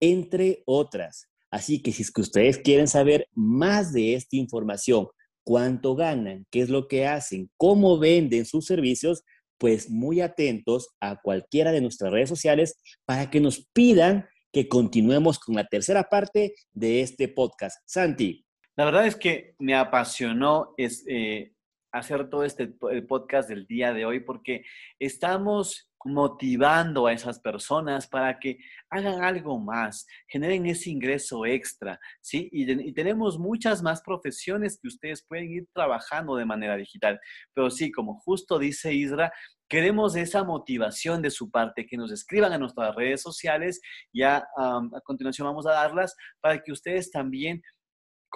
entre 0.00 0.62
otras. 0.66 1.28
Así 1.50 1.80
que 1.80 1.92
si 1.92 2.02
es 2.02 2.10
que 2.10 2.20
ustedes 2.20 2.58
quieren 2.58 2.88
saber 2.88 3.28
más 3.32 3.92
de 3.92 4.14
esta 4.14 4.36
información, 4.36 5.06
cuánto 5.44 5.94
ganan, 5.94 6.44
qué 6.50 6.60
es 6.60 6.68
lo 6.68 6.88
que 6.88 7.06
hacen, 7.06 7.50
cómo 7.56 7.98
venden 7.98 8.46
sus 8.46 8.66
servicios, 8.66 9.22
pues 9.58 9.88
muy 9.88 10.20
atentos 10.20 10.88
a 11.00 11.20
cualquiera 11.22 11.72
de 11.72 11.80
nuestras 11.80 12.12
redes 12.12 12.28
sociales 12.28 12.74
para 13.04 13.30
que 13.30 13.40
nos 13.40 13.66
pidan 13.72 14.26
que 14.52 14.68
continuemos 14.68 15.38
con 15.38 15.54
la 15.54 15.66
tercera 15.66 16.04
parte 16.04 16.54
de 16.72 17.00
este 17.00 17.28
podcast. 17.28 17.78
Santi, 17.86 18.45
la 18.76 18.84
verdad 18.84 19.06
es 19.06 19.16
que 19.16 19.54
me 19.58 19.74
apasionó 19.74 20.74
es, 20.76 21.04
eh, 21.08 21.52
hacer 21.92 22.28
todo 22.28 22.44
este 22.44 22.68
podcast 23.08 23.48
del 23.48 23.66
día 23.66 23.92
de 23.92 24.04
hoy 24.04 24.20
porque 24.20 24.64
estamos 24.98 25.90
motivando 26.04 27.06
a 27.06 27.12
esas 27.12 27.40
personas 27.40 28.06
para 28.06 28.38
que 28.38 28.58
hagan 28.90 29.24
algo 29.24 29.58
más, 29.58 30.06
generen 30.28 30.66
ese 30.66 30.90
ingreso 30.90 31.44
extra, 31.44 31.98
¿sí? 32.20 32.48
Y, 32.52 32.92
tenemos 32.92 33.38
muchas 33.38 33.82
más 33.82 34.02
profesiones 34.02 34.78
que 34.80 34.88
ustedes 34.88 35.24
pueden 35.26 35.50
ir 35.50 35.66
trabajando 35.74 36.36
de 36.36 36.44
manera 36.44 36.76
digital. 36.76 37.18
Pero 37.54 37.70
sí, 37.70 37.90
como 37.90 38.20
justo 38.20 38.58
dice 38.58 38.94
Isra, 38.94 39.32
queremos 39.68 40.14
esa 40.14 40.44
motivación 40.44 41.22
de 41.22 41.30
su 41.30 41.50
parte, 41.50 41.86
que 41.86 41.96
nos 41.96 42.12
escriban 42.12 42.52
a 42.52 42.58
nuestras 42.58 42.94
redes 42.94 43.20
sociales. 43.20 43.80
Ya 44.12 44.46
a 44.56 44.80
continuación 45.04 45.48
vamos 45.48 45.66
a 45.66 45.72
darlas 45.72 46.14
para 46.40 46.62
que 46.62 46.72
ustedes 46.72 47.10
también 47.10 47.62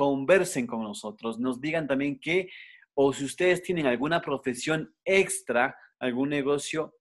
conversen 0.00 0.66
con 0.66 0.82
nosotros, 0.82 1.38
nos 1.38 1.60
digan 1.60 1.86
también 1.86 2.18
que, 2.18 2.48
o 2.94 3.12
si 3.12 3.22
ustedes 3.22 3.62
tienen 3.62 3.86
alguna 3.86 4.22
profesión 4.22 4.94
extra, 5.04 5.76
algún 5.98 6.30
negocio 6.30 6.94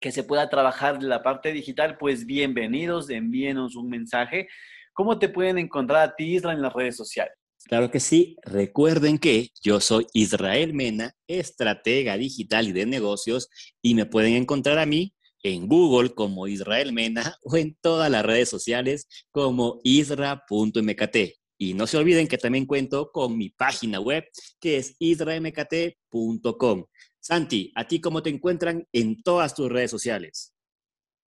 que 0.00 0.12
se 0.12 0.22
pueda 0.22 0.48
trabajar 0.48 1.00
de 1.00 1.08
la 1.08 1.24
parte 1.24 1.50
digital, 1.50 1.98
pues 1.98 2.24
bienvenidos, 2.26 3.10
envíenos 3.10 3.74
un 3.74 3.88
mensaje. 3.88 4.46
¿Cómo 4.92 5.18
te 5.18 5.28
pueden 5.28 5.58
encontrar 5.58 6.08
a 6.08 6.14
ti, 6.14 6.36
Israel, 6.36 6.58
en 6.58 6.62
las 6.62 6.72
redes 6.72 6.96
sociales? 6.96 7.34
Claro 7.64 7.90
que 7.90 7.98
sí. 7.98 8.36
Recuerden 8.44 9.18
que 9.18 9.48
yo 9.60 9.80
soy 9.80 10.06
Israel 10.12 10.72
Mena, 10.72 11.16
estratega 11.26 12.16
digital 12.16 12.68
y 12.68 12.72
de 12.72 12.86
negocios, 12.86 13.48
y 13.82 13.96
me 13.96 14.06
pueden 14.06 14.34
encontrar 14.34 14.78
a 14.78 14.86
mí 14.86 15.16
en 15.42 15.66
Google 15.66 16.10
como 16.10 16.46
Israel 16.46 16.92
Mena 16.92 17.36
o 17.42 17.56
en 17.56 17.76
todas 17.80 18.08
las 18.08 18.24
redes 18.24 18.48
sociales 18.48 19.08
como 19.32 19.80
isra.mkt. 19.82 21.39
Y 21.62 21.74
no 21.74 21.86
se 21.86 21.98
olviden 21.98 22.26
que 22.26 22.38
también 22.38 22.64
cuento 22.64 23.12
con 23.12 23.36
mi 23.36 23.50
página 23.50 24.00
web, 24.00 24.24
que 24.58 24.78
es 24.78 24.96
isramkt.com. 24.98 26.86
Santi, 27.20 27.70
¿a 27.74 27.86
ti 27.86 28.00
cómo 28.00 28.22
te 28.22 28.30
encuentran 28.30 28.88
en 28.92 29.22
todas 29.22 29.54
tus 29.54 29.70
redes 29.70 29.90
sociales? 29.90 30.54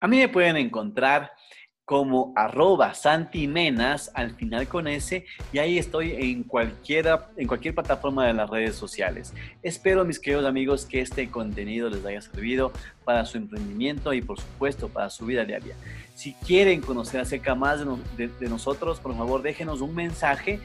A 0.00 0.06
mí 0.06 0.18
me 0.18 0.28
pueden 0.28 0.56
encontrar 0.56 1.32
como 1.90 2.32
arroba 2.36 2.94
santimenas 2.94 4.12
al 4.14 4.36
final 4.36 4.68
con 4.68 4.86
S 4.86 5.24
y 5.52 5.58
ahí 5.58 5.76
estoy 5.76 6.12
en, 6.12 6.44
cualquiera, 6.44 7.30
en 7.36 7.48
cualquier 7.48 7.74
plataforma 7.74 8.28
de 8.28 8.32
las 8.32 8.48
redes 8.48 8.76
sociales. 8.76 9.34
Espero 9.60 10.04
mis 10.04 10.20
queridos 10.20 10.46
amigos 10.46 10.86
que 10.86 11.00
este 11.00 11.28
contenido 11.28 11.90
les 11.90 12.06
haya 12.06 12.20
servido 12.20 12.70
para 13.04 13.24
su 13.24 13.38
emprendimiento 13.38 14.12
y 14.12 14.22
por 14.22 14.38
supuesto 14.38 14.88
para 14.88 15.10
su 15.10 15.26
vida 15.26 15.44
diaria. 15.44 15.74
Si 16.14 16.34
quieren 16.34 16.80
conocer 16.80 17.22
acerca 17.22 17.56
más 17.56 17.80
de 18.16 18.48
nosotros, 18.48 19.00
por 19.00 19.16
favor 19.16 19.42
déjenos 19.42 19.80
un 19.80 19.92
mensaje 19.92 20.60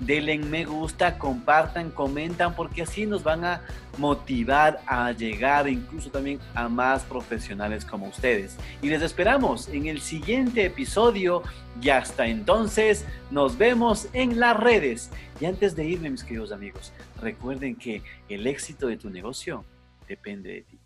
denle 0.00 0.38
me 0.38 0.64
gusta, 0.64 1.18
compartan, 1.18 1.90
comentan, 1.90 2.54
porque 2.54 2.82
así 2.82 3.06
nos 3.06 3.22
van 3.22 3.44
a 3.44 3.62
motivar 3.98 4.80
a 4.86 5.12
llegar 5.12 5.68
incluso 5.68 6.10
también 6.10 6.40
a 6.54 6.68
más 6.68 7.02
profesionales 7.04 7.84
como 7.84 8.08
ustedes. 8.08 8.56
Y 8.82 8.88
les 8.88 9.02
esperamos 9.02 9.68
en 9.68 9.86
el 9.86 10.00
siguiente 10.00 10.64
episodio 10.64 11.42
y 11.80 11.90
hasta 11.90 12.26
entonces 12.26 13.04
nos 13.30 13.58
vemos 13.58 14.08
en 14.12 14.40
las 14.40 14.56
redes. 14.56 15.10
Y 15.40 15.44
antes 15.44 15.76
de 15.76 15.86
irme, 15.86 16.10
mis 16.10 16.24
queridos 16.24 16.52
amigos, 16.52 16.92
recuerden 17.20 17.76
que 17.76 18.02
el 18.28 18.46
éxito 18.46 18.86
de 18.86 18.96
tu 18.96 19.10
negocio 19.10 19.64
depende 20.08 20.50
de 20.50 20.62
ti. 20.62 20.78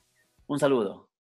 Un 0.47 0.59
saludo. 0.59 1.14